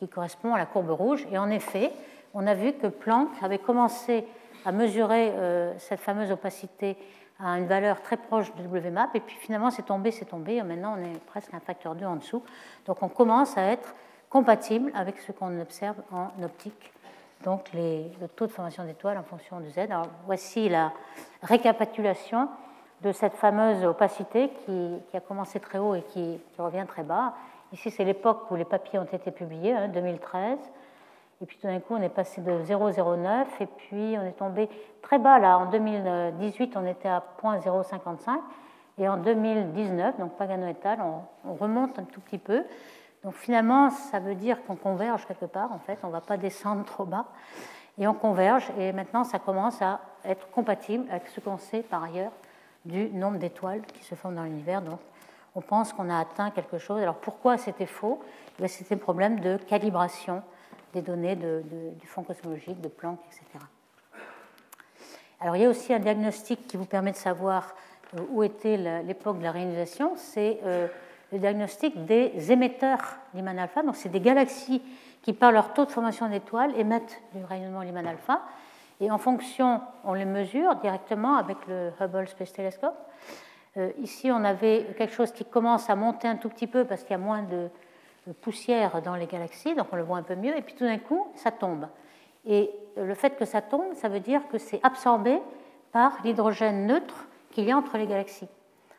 [0.00, 1.26] qui correspond à la courbe rouge.
[1.30, 1.92] Et en effet,
[2.34, 4.24] on a vu que Planck avait commencé
[4.64, 6.96] à mesurer euh, cette fameuse opacité
[7.40, 10.96] à une valeur très proche de WMAP, et puis finalement c'est tombé, c'est tombé, maintenant
[10.98, 12.42] on est presque un facteur 2 en dessous.
[12.86, 13.94] Donc on commence à être
[14.28, 16.92] compatible avec ce qu'on observe en optique,
[17.44, 19.78] donc le taux de formation d'étoiles en fonction de Z.
[19.90, 20.92] Alors voici la
[21.42, 22.48] récapitulation
[23.02, 27.34] de cette fameuse opacité qui, a commencé très haut et qui, revient très bas.
[27.72, 30.58] Ici c'est l'époque où les papiers ont été publiés, 2013.
[31.40, 34.68] Et puis tout d'un coup, on est passé de 0,09 et puis on est tombé
[35.02, 35.58] très bas là.
[35.58, 38.40] En 2018, on était à 0,055
[38.98, 42.64] et en 2019, donc Pagano et al., on, remonte un tout petit peu.
[43.22, 45.72] Donc finalement, ça veut dire qu'on converge quelque part.
[45.72, 47.26] En fait, on ne va pas descendre trop bas
[47.98, 48.72] et on converge.
[48.76, 52.32] Et maintenant, ça commence à être compatible avec ce qu'on sait par ailleurs
[52.84, 54.82] du nombre d'étoiles qui se forment dans l'univers.
[54.82, 54.98] Donc
[55.54, 57.00] on pense qu'on a atteint quelque chose.
[57.00, 58.20] Alors pourquoi c'était faux?
[58.60, 60.42] Eh C'était un problème de calibration
[60.92, 63.64] des données du fond cosmologique, de Planck, etc.
[65.40, 67.74] Alors il y a aussi un diagnostic qui vous permet de savoir
[68.16, 70.88] euh, où était l'époque de la réalisation, c'est euh,
[71.32, 73.82] le diagnostic des émetteurs Lyman alpha.
[73.82, 74.82] Donc c'est des galaxies
[75.22, 78.42] qui, par leur taux de formation d'étoiles, émettent du rayonnement Lyman alpha.
[79.00, 82.96] Et en fonction, on les mesure directement avec le Hubble Space Telescope.
[83.76, 87.02] Euh, ici, on avait quelque chose qui commence à monter un tout petit peu parce
[87.02, 87.68] qu'il y a moins de,
[88.32, 90.98] poussière dans les galaxies, donc on le voit un peu mieux, et puis tout d'un
[90.98, 91.86] coup, ça tombe.
[92.44, 95.38] Et le fait que ça tombe, ça veut dire que c'est absorbé
[95.92, 98.48] par l'hydrogène neutre qu'il y a entre les galaxies.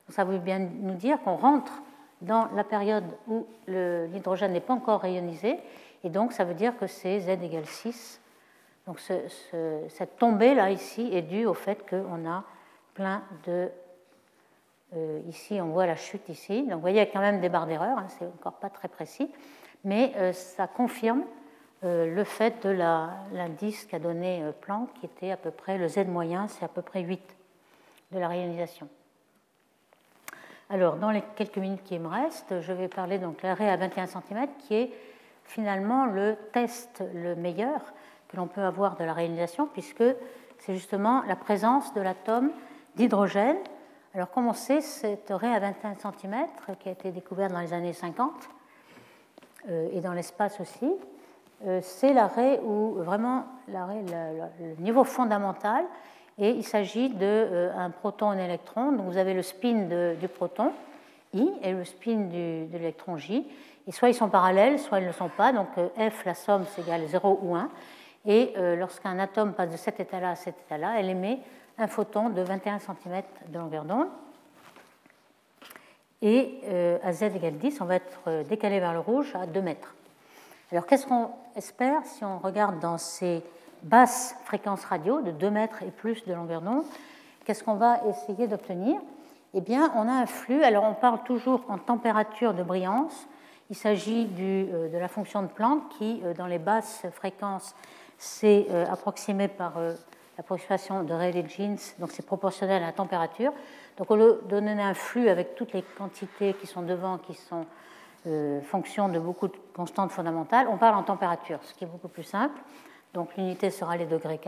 [0.09, 1.71] ça veut bien nous dire qu'on rentre
[2.21, 5.59] dans la période où l'hydrogène n'est pas encore rayonisé,
[6.03, 8.21] et donc ça veut dire que c'est Z égale 6.
[8.87, 12.43] Donc cette tombée là ici est due au fait qu'on a
[12.93, 13.69] plein de
[14.95, 16.63] euh, ici, on voit la chute ici.
[16.63, 18.69] Donc, vous voyez, il y a quand même des barres d'erreur, hein, c'est encore pas
[18.69, 19.31] très précis,
[19.83, 21.23] mais euh, ça confirme
[21.83, 26.07] euh, le fait de l'indice qu'a donné Planck, qui était à peu près le Z
[26.07, 27.21] moyen, c'est à peu près 8
[28.11, 28.89] de la réalisation.
[30.71, 34.07] Alors, dans les quelques minutes qui me restent, je vais parler donc l'arrêt à 21
[34.07, 34.91] cm, qui est
[35.45, 37.93] finalement le test le meilleur
[38.27, 40.03] que l'on peut avoir de la réalisation, puisque
[40.59, 42.51] c'est justement la présence de l'atome
[42.95, 43.57] d'hydrogène
[44.15, 46.47] alors, comme on sait, cette raie à 21 cm,
[46.79, 48.31] qui a été découverte dans les années 50,
[49.69, 50.91] euh, et dans l'espace aussi,
[51.67, 55.85] euh, c'est l'arrêt où vraiment le, niveau fondamental,
[56.39, 58.93] et il s'agit d'un euh, proton un électron.
[58.93, 59.87] Donc, vous avez le spin
[60.19, 60.71] du proton,
[61.35, 63.47] I, et le spin de l'électron J.
[63.85, 65.53] Et soit ils sont parallèles, soit ils ne le sont pas.
[65.53, 67.69] Donc, F, la somme, c'est égal 0 ou 1.
[68.25, 71.39] Et lorsqu'un atome passe de cet état-là à cet état-là, elle émet
[71.79, 74.07] un photon de 21 cm de longueur d'onde.
[76.21, 79.45] Et euh, à z égale 10, on va être euh, décalé vers le rouge à
[79.45, 79.95] 2 mètres.
[80.71, 83.41] Alors qu'est-ce qu'on espère si on regarde dans ces
[83.83, 86.83] basses fréquences radio de 2 mètres et plus de longueur d'onde?
[87.45, 88.99] Qu'est-ce qu'on va essayer d'obtenir?
[89.53, 90.61] Eh bien, on a un flux.
[90.63, 93.27] Alors on parle toujours en température de brillance.
[93.69, 97.73] Il s'agit euh, de la fonction de Planck qui, dans les basses fréquences,
[98.17, 99.75] s'est approximée par
[100.39, 103.51] l'approximation de Rayleigh-Jeans, donc c'est proportionnel à la température.
[103.97, 107.33] Donc au lieu de donner un flux avec toutes les quantités qui sont devant, qui
[107.33, 107.65] sont
[108.25, 112.07] euh, fonction de beaucoup de constantes fondamentales, on parle en température, ce qui est beaucoup
[112.07, 112.57] plus simple.
[113.13, 114.47] Donc l'unité sera les degrés K.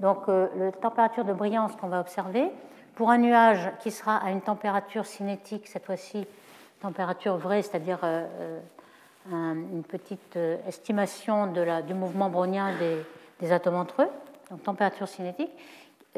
[0.00, 2.50] Donc la température de brillance qu'on va observer,
[2.94, 6.26] pour un nuage qui sera à une température cinétique, cette fois-ci
[6.80, 8.00] température vraie, c'est-à-dire
[9.30, 10.36] une petite
[10.66, 12.72] estimation de la, du mouvement brownien
[13.40, 14.08] des, atomes entre eux,
[14.54, 15.50] donc température cinétique,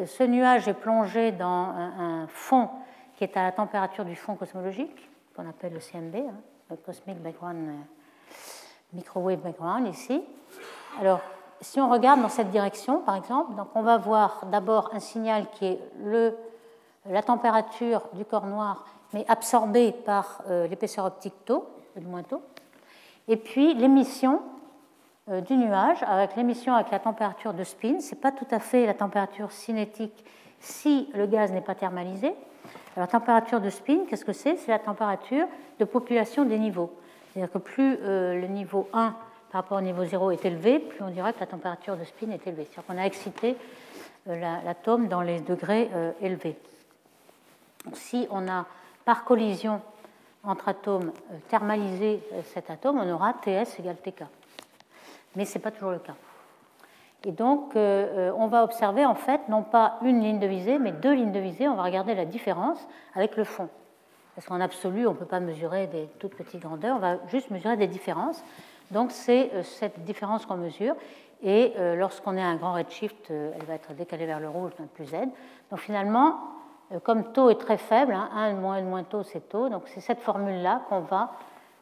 [0.05, 2.69] ce nuage est plongé dans un, fond
[3.17, 6.35] qui est à la température du fond cosmologique, qu'on appelle le CMB, hein,
[6.69, 8.33] le Cosmic Background, euh,
[8.93, 10.23] Microwave Background ici.
[11.01, 11.21] Alors,
[11.63, 15.47] si on regarde dans cette direction, par exemple, donc on va voir d'abord un signal
[15.53, 16.37] qui est le,
[17.09, 18.85] la température du corps noir,
[19.15, 21.67] mais absorbée par euh, l'épaisseur optique tau,
[21.97, 22.43] du moins tau,
[23.29, 24.56] et puis l'émission euh,
[25.29, 27.99] du nuage, avec l'émission avec la température de spin.
[28.01, 30.25] Ce n'est pas tout à fait la température cinétique
[30.61, 32.33] si le gaz n'est pas thermalisé.
[32.97, 34.57] Alors, température de spin, qu'est-ce que c'est?
[34.57, 35.47] C'est la température
[35.79, 36.93] de population des niveaux.
[37.33, 39.15] C'est-à-dire que plus euh, le niveau 1
[39.51, 42.31] par rapport au niveau 0 est élevé, plus on dirait que la température de spin
[42.31, 42.67] est élevée.
[42.71, 43.57] C'est-à-dire qu'on a excité
[44.29, 46.57] euh, l'atome dans les degrés élevés.
[47.93, 48.65] si on a
[49.05, 49.81] par collision
[50.43, 51.13] entre atomes
[51.49, 52.21] thermalisé
[52.55, 54.25] cet atome, on aura TS égale TK
[55.37, 56.15] mais ce n'est pas toujours le cas.
[57.27, 60.79] Et donc, euh, euh, on va observer en fait non pas une ligne de visée,
[60.79, 61.69] mais deux lignes de visée.
[61.69, 62.79] On va regarder la différence
[63.17, 63.69] avec le fond.
[64.37, 67.51] Parce qu'en absolu, on ne peut pas mesurer des toutes petites grandeurs, on va juste
[67.51, 68.45] mesurer des différences.
[68.93, 70.95] Donc, c'est euh, cette différence qu'on mesure.
[71.43, 75.05] Et lorsqu'on est à un grand redshift, elle va être décalée vers le rouge, plus
[75.05, 75.17] Z.
[75.71, 76.39] Donc, finalement,
[77.03, 79.69] comme taux est très faible, 1 hein, moins moins taux, c'est taux.
[79.69, 81.33] Donc, c'est cette formule-là qu'on va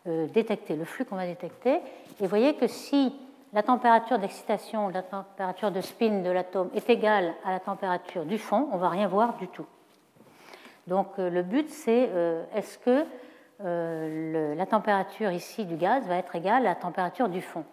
[0.04, 1.76] détecter, le flux qu'on va détecter.
[1.76, 3.14] Et vous voyez que si
[3.54, 8.36] la température d'excitation, la température de spin de l'atome est égale à la température du
[8.36, 9.66] fond, on ne va rien voir du tout.
[10.88, 13.04] Donc euh, le but, c'est euh, est-ce que
[13.64, 17.64] euh, la température ici du gaz va être égale à la température du fond?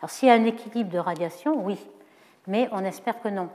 [0.00, 1.78] Alors s'il y a un équilibre de radiation, oui,
[2.46, 3.50] mais on espère que non.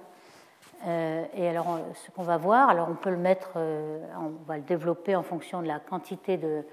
[0.85, 5.15] et alors ce qu'on va voir, alors on peut le mettre, on va le développer
[5.15, 6.63] en fonction de la quantité de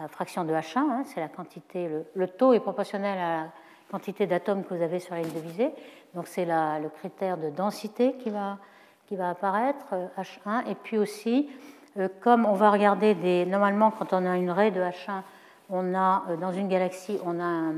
[0.00, 3.46] la fraction de H1, hein, c'est la quantité, le, le, taux est proportionnel à la
[3.90, 5.70] quantité d'atomes que vous avez sur la de visée.
[6.14, 8.58] Donc c'est le critère de densité qui va,
[9.06, 9.86] qui va apparaître,
[10.16, 10.66] H1.
[10.66, 11.50] Euh, Et puis aussi,
[11.98, 13.44] euh, comme on va regarder des...
[13.46, 15.22] Normalement, quand on a une raie de H1,
[15.68, 17.72] on a, euh, dans une galaxie, on a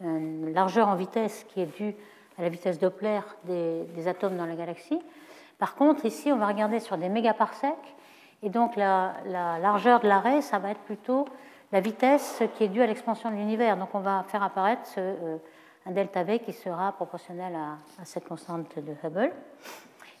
[0.00, 1.94] une largeur en vitesse qui est due
[2.38, 5.00] à la vitesse Doppler des, des, atomes dans la galaxie.
[5.58, 7.96] Par contre, ici, on va regarder sur des mégaparsecs.
[8.44, 11.24] Et donc la, la largeur de l'arrêt, ça va être plutôt
[11.72, 13.76] la vitesse qui est due à l'expansion de l'univers.
[13.76, 15.36] Donc on va faire apparaître euh,
[15.86, 19.32] un delta V qui sera proportionnel à, cette constante de Hubble.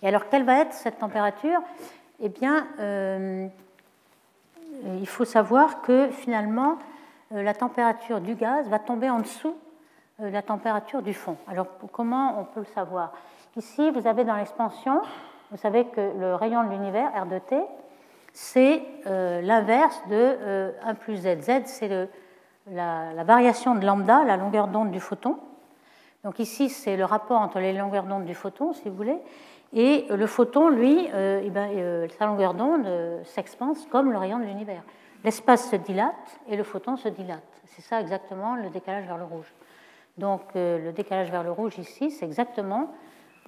[0.02, 1.60] Et alors quelle va être cette température?
[2.20, 3.48] Eh bien, euh,
[4.98, 6.78] il faut savoir que finalement,
[7.32, 9.56] euh, la température du gaz va tomber en dessous
[10.18, 11.36] de la température du fond.
[11.46, 13.12] Alors comment on peut le savoir?
[13.56, 15.00] Ici, vous avez dans l'expansion,
[15.50, 17.64] vous savez que le rayon de l'univers, R2T,
[18.40, 21.40] c'est euh, l'inverse de euh, 1 plus z.
[21.40, 22.08] Z, c'est
[22.70, 25.38] la, variation de lambda, la longueur d'onde du photon.
[26.22, 29.18] Donc ici, c'est le rapport entre les longueurs d'onde du photon, si vous voulez.
[29.72, 32.86] Et le photon, lui, euh, eh ben, sa longueur d'onde
[33.24, 34.84] s'expanse comme le rayon de l'univers.
[35.24, 37.42] L'espace se dilate et le photon se dilate.
[37.64, 39.52] C'est ça exactement le décalage vers le rouge.
[40.16, 42.94] Donc le décalage vers le rouge ici, c'est exactement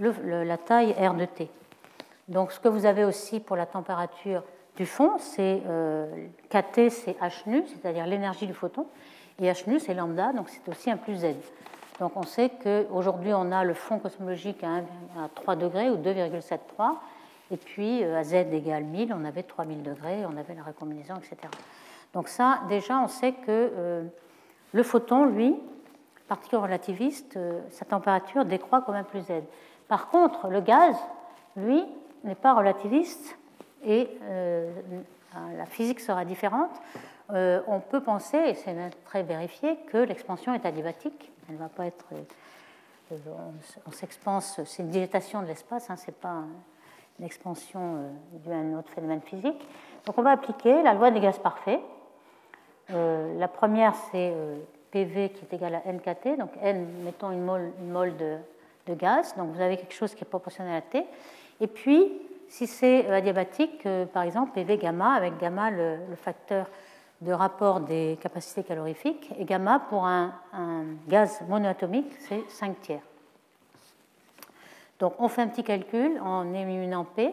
[0.00, 1.48] la taille R de t.
[2.26, 4.42] Donc ce que vous avez aussi pour la température
[4.80, 5.60] du fond, c'est
[6.48, 8.86] KT, c'est H nu, c'est-à-dire l'énergie du photon,
[9.38, 11.34] et H nu, c'est lambda, donc c'est aussi un plus Z.
[11.98, 16.94] Donc on sait qu'aujourd'hui, on a le fond cosmologique à, 3 degrés ou 2,73,
[17.50, 21.16] et puis euh, à z égale 1000, on avait 3000 degrés, on avait la recombinaison,
[21.16, 21.36] etc.
[22.14, 24.04] Donc ça, déjà, on sait que euh,
[24.72, 25.54] le photon, lui,
[26.26, 29.42] particule relativiste, euh, sa température décroît comme un plus z.
[29.86, 30.96] Par contre, le gaz,
[31.54, 31.84] lui,
[32.24, 33.36] n'est pas relativiste
[33.84, 34.08] et
[35.56, 36.80] la physique sera différente.
[37.30, 38.74] on peut penser, et c'est
[39.04, 42.06] très vérifié, que l'expansion est adiabatique elle ne va pas être.
[42.12, 43.16] Euh,
[43.86, 46.44] on, s'expanse, c'est une dilatation de l'espace, hein, ce n'est pas
[47.18, 49.66] une expansion euh, due à un autre phénomène physique.
[50.06, 51.80] Donc on va appliquer la loi des gaz parfaits.
[52.90, 54.32] Euh, la première, c'est
[54.92, 58.36] PV qui est égal à NKT, donc N, mettons une mole de,
[58.86, 61.04] de, gaz, donc vous avez quelque chose qui est proportionnel à T.
[61.60, 62.12] Et puis,
[62.50, 66.66] si c'est adiabatique, par exemple, PV gamma, avec gamma le, facteur
[67.20, 70.34] de rapport des capacités calorifiques, et gamma pour un,
[71.08, 73.02] gaz monoatomique, c'est 5 tiers.
[74.98, 77.32] Donc on fait un petit calcul en éliminant P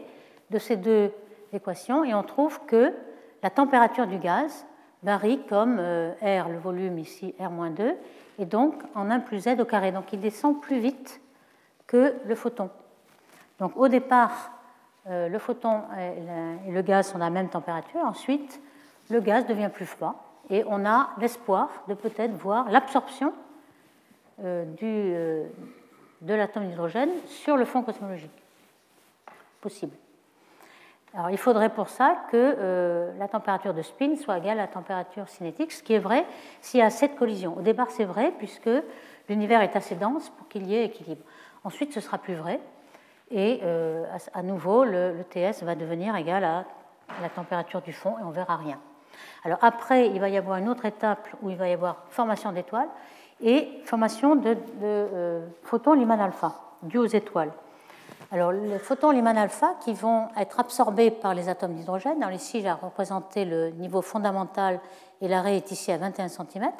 [0.51, 1.11] de ces deux
[1.51, 2.93] équations et on trouve que
[3.43, 4.65] la température du gaz
[5.03, 7.95] varie comme euh, R, le volume ici, R-2,
[8.39, 9.91] et donc en 1 plus Z au carré.
[9.91, 11.19] Donc il descend plus vite
[11.87, 12.69] que le photon.
[13.59, 14.56] Donc au départ, euh,
[15.09, 15.81] le photon
[16.67, 18.01] et le gaz sont à la même température.
[18.01, 18.61] Ensuite,
[19.09, 23.33] le gaz devient plus froid et on a l'espoir de peut-être voir l'absorption
[24.43, 25.47] euh, euh,
[26.21, 28.31] de l'atome d'hydrogène sur le fond cosmologique.
[29.61, 29.95] Possible.
[31.13, 35.27] Alors il faudrait pour ça que la température de spin soit égale à la température
[35.29, 36.25] cinétique, ce qui est vrai
[36.61, 37.57] s'il y a cette collision.
[37.57, 38.69] Au départ, c'est vrai puisque
[39.27, 41.23] l'univers est assez dense pour qu'il y ait équilibre.
[41.63, 42.59] Ensuite, ce sera plus vrai
[43.31, 46.65] et euh, à nouveau, le, TS va devenir égal à
[47.21, 48.79] la température du fond et on verra rien.
[49.43, 52.51] Alors après, il va y avoir une autre étape où il va y avoir formation
[52.51, 52.89] d'étoiles
[53.41, 56.53] et formation de, de euh, photons Lyman alpha
[56.83, 57.51] dus aux étoiles.
[58.31, 62.21] Alors les photons Lyman alpha qui vont être absorbés par les atomes d'hydrogène.
[62.21, 64.79] Alors ici, j'ai représenté le niveau fondamental
[65.21, 66.71] et l'arrêt est ici à 21 cm.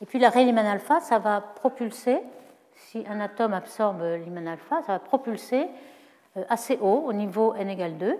[0.00, 2.20] Et puis l'arrêt Lyman alpha, ça va propulser
[2.92, 5.66] si un atome absorbe l'hymen alpha, ça va propulser
[6.36, 8.18] euh, assez haut, au niveau n égale 2.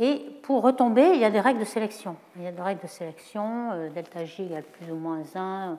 [0.00, 2.16] Et pour retomber, il y a des règles de sélection.
[2.36, 5.78] Il y a des règles de sélection, euh, delta J égale plus ou moins 1,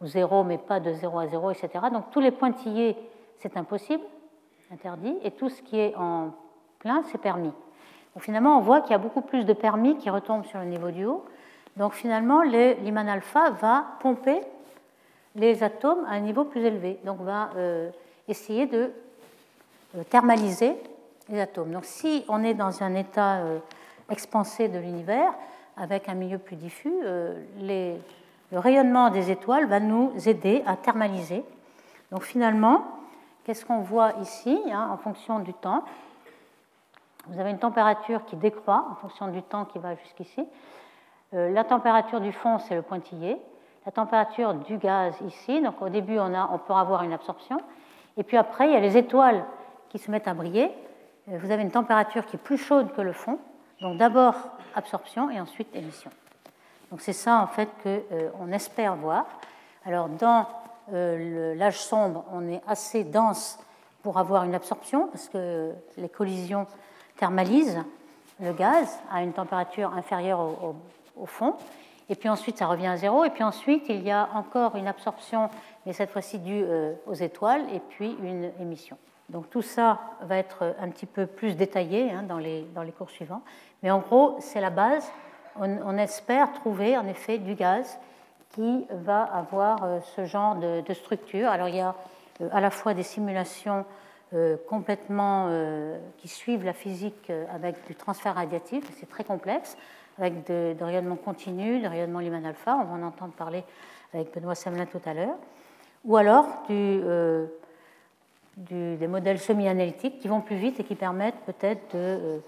[0.00, 1.68] ou 0, mais pas de 0 à 0, etc.
[1.92, 2.96] Donc tous les pointillés,
[3.36, 4.04] c'est impossible,
[4.72, 6.30] interdit, et tout ce qui est en
[6.78, 7.52] plein, c'est permis.
[8.14, 10.64] Donc finalement, on voit qu'il y a beaucoup plus de permis qui retombent sur le
[10.64, 11.26] niveau du haut.
[11.76, 14.40] Donc finalement, l'hymen alpha va pomper
[15.34, 16.98] les atomes à un niveau plus élevé.
[17.04, 17.90] Donc on va euh,
[18.28, 18.92] essayer de
[19.96, 20.76] euh, thermaliser
[21.28, 21.72] les atomes.
[21.72, 23.58] Donc si on est dans un état euh,
[24.10, 25.32] expansé de l'univers,
[25.76, 27.96] avec un milieu plus diffus, le
[28.52, 31.42] rayonnement des étoiles va nous aider à thermaliser.
[32.10, 32.84] Donc finalement,
[33.44, 35.84] qu'est-ce qu'on voit ici hein, en fonction du temps?
[37.28, 40.44] Vous avez une température qui décroît en fonction du temps qui va jusqu'ici.
[41.32, 43.40] la température du fond, c'est le pointillé
[43.86, 45.60] la température du gaz ici.
[45.62, 47.58] Donc au début, on, peut avoir une absorption.
[48.16, 49.44] Et puis après, il y a les étoiles
[49.88, 50.70] qui se mettent à briller.
[51.28, 53.38] Euh, vous avez une température qui est plus chaude que le fond.
[53.80, 54.34] Donc d'abord
[54.74, 56.10] absorption et ensuite émission.
[56.90, 59.24] Donc c'est ça en fait qu'on euh, espère voir.
[59.86, 60.46] Alors dans
[60.92, 63.58] euh, l'âge sombre, on est assez dense
[64.02, 66.66] pour avoir une absorption parce que les collisions
[67.16, 67.82] thermalisent
[68.40, 70.40] le gaz à une température inférieure
[71.16, 71.56] au fond.
[72.10, 73.24] Et puis ensuite, ça revient à zéro.
[73.24, 75.48] Et puis ensuite, il y a encore une absorption,
[75.86, 78.98] mais cette fois-ci due euh, aux étoiles, et puis une émission.
[79.28, 82.66] Donc tout ça va être un petit peu plus détaillé hein, dans, les,
[82.98, 83.42] cours suivants.
[83.84, 85.08] Mais en gros, c'est la base.
[85.56, 87.98] On, espère trouver en effet du gaz
[88.50, 91.48] qui va avoir euh, ce genre de, structure.
[91.48, 91.94] Alors il y a
[92.40, 93.86] euh, à la fois des simulations
[94.68, 95.48] complètement
[96.18, 99.76] qui suivent la physique avec du transfert radiatif, c'est très complexe
[100.20, 103.64] avec de, rayonnement continu, de rayonnement Lyman alpha, on va en entendre parler
[104.12, 105.36] avec Benoît Semelin tout à l'heure,
[106.04, 107.46] ou alors euh,
[108.56, 112.38] des modèles semi-analytiques qui vont plus vite et qui permettent peut-être de, euh,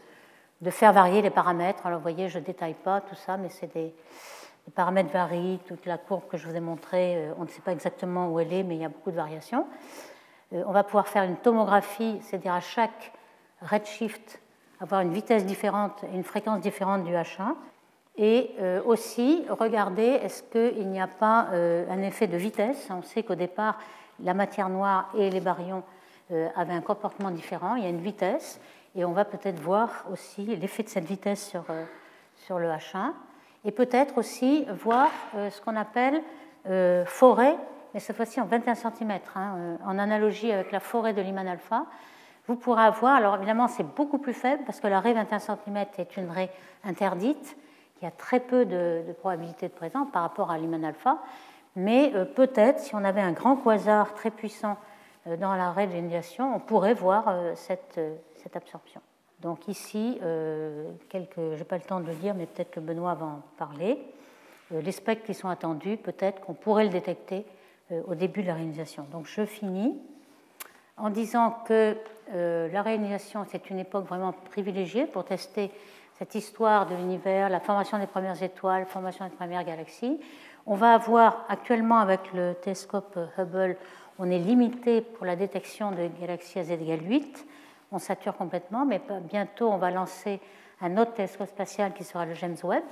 [0.61, 1.87] de, faire varier les paramètres.
[1.87, 3.95] Alors vous voyez, je ne détaille pas tout ça, mais c'est des,
[4.67, 7.63] les paramètres varient, toute la courbe que je vous ai montrée, euh, on ne sait
[7.63, 9.67] pas exactement où elle est, mais il y a beaucoup de variations.
[10.53, 13.13] on va pouvoir faire une tomographie, c'est-à-dire à chaque
[13.63, 14.42] redshift,
[14.83, 17.55] avoir une vitesse différente et une fréquence différente du H1.
[18.17, 22.89] Et euh, aussi regarder est-ce qu'il n'y a pas euh, un effet de vitesse?
[22.91, 23.79] On sait qu'au départ,
[24.23, 25.83] la matière noire et les baryons
[26.31, 27.77] euh, avaient un comportement différent.
[27.77, 28.61] Il y a une vitesse
[28.95, 31.65] et on va peut-être voir aussi l'effet de cette vitesse sur,
[32.37, 33.13] sur le H1.
[33.65, 36.21] Et peut-être aussi voir ce qu'on appelle
[37.07, 37.57] forêt,
[37.95, 41.87] mais cette fois-ci en 21 cm, hein, en analogie avec la forêt de Lyman alpha
[42.47, 45.77] vous pourrez avoir, alors évidemment c'est beaucoup plus faible parce que la raie 21 cm
[45.99, 46.51] est une raie
[46.85, 47.57] interdite,
[47.99, 51.19] qui a très peu de, probabilité de présence par rapport à l'hymen alpha,
[51.77, 54.77] mais euh, peut-être si on avait un grand quasar très puissant
[55.29, 58.01] euh, dans la raie de on pourrait voir euh, cette,
[58.43, 59.01] cette, absorption.
[59.41, 60.21] Donc ici,
[61.09, 63.99] quelques, n'ai pas le temps de le dire, mais peut-être que Benoît va en parler.
[64.71, 67.45] les spectres qui sont attendus, peut-être qu'on pourrait le détecter
[68.07, 69.05] au début de la réalisation.
[69.11, 70.01] Donc je finis
[71.03, 71.97] en disant que
[72.33, 75.73] euh, la réalisation, c'est une époque vraiment privilégiée pour tester
[76.15, 80.21] cette histoire de l'univers, la formation des premières étoiles, formation des premières galaxies.
[80.65, 83.77] On va avoir actuellement avec le télescope Hubble,
[84.21, 87.47] on est limité pour la détection de galaxies à z égale 8.
[87.91, 90.41] On sature complètement, mais bientôt on va lancer
[90.81, 92.85] un autre télescope spatial qui sera le James Webb.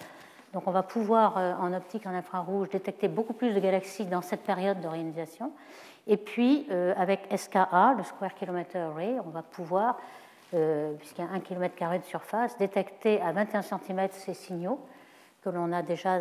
[0.53, 4.23] Donc on va pouvoir euh, en optique en infrarouge détecter beaucoup plus de galaxies dans
[4.23, 5.53] cette période d'organisation.
[6.07, 9.99] Et puis, euh, avec SKA, le Square Kilometer Array, on va pouvoir,
[10.55, 14.81] euh, puisqu'il y a 1 km de surface, détecter à 21 cm ces signaux
[15.43, 16.19] que l'on a déjà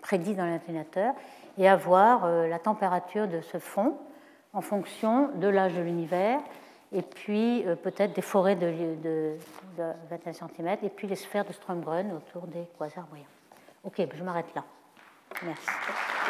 [0.00, 1.14] prédits dans l'ordinateur
[1.58, 3.96] et avoir euh, la température de ce fond
[4.52, 6.40] en fonction de l'âge de l'univers
[6.92, 9.36] et puis peut-être des forêts de,
[10.10, 13.26] 21 cm et puis les sphères de Strömgren autour des quasars brillants.
[13.84, 14.64] Ok, je m'arrête là.
[15.44, 15.68] Merci.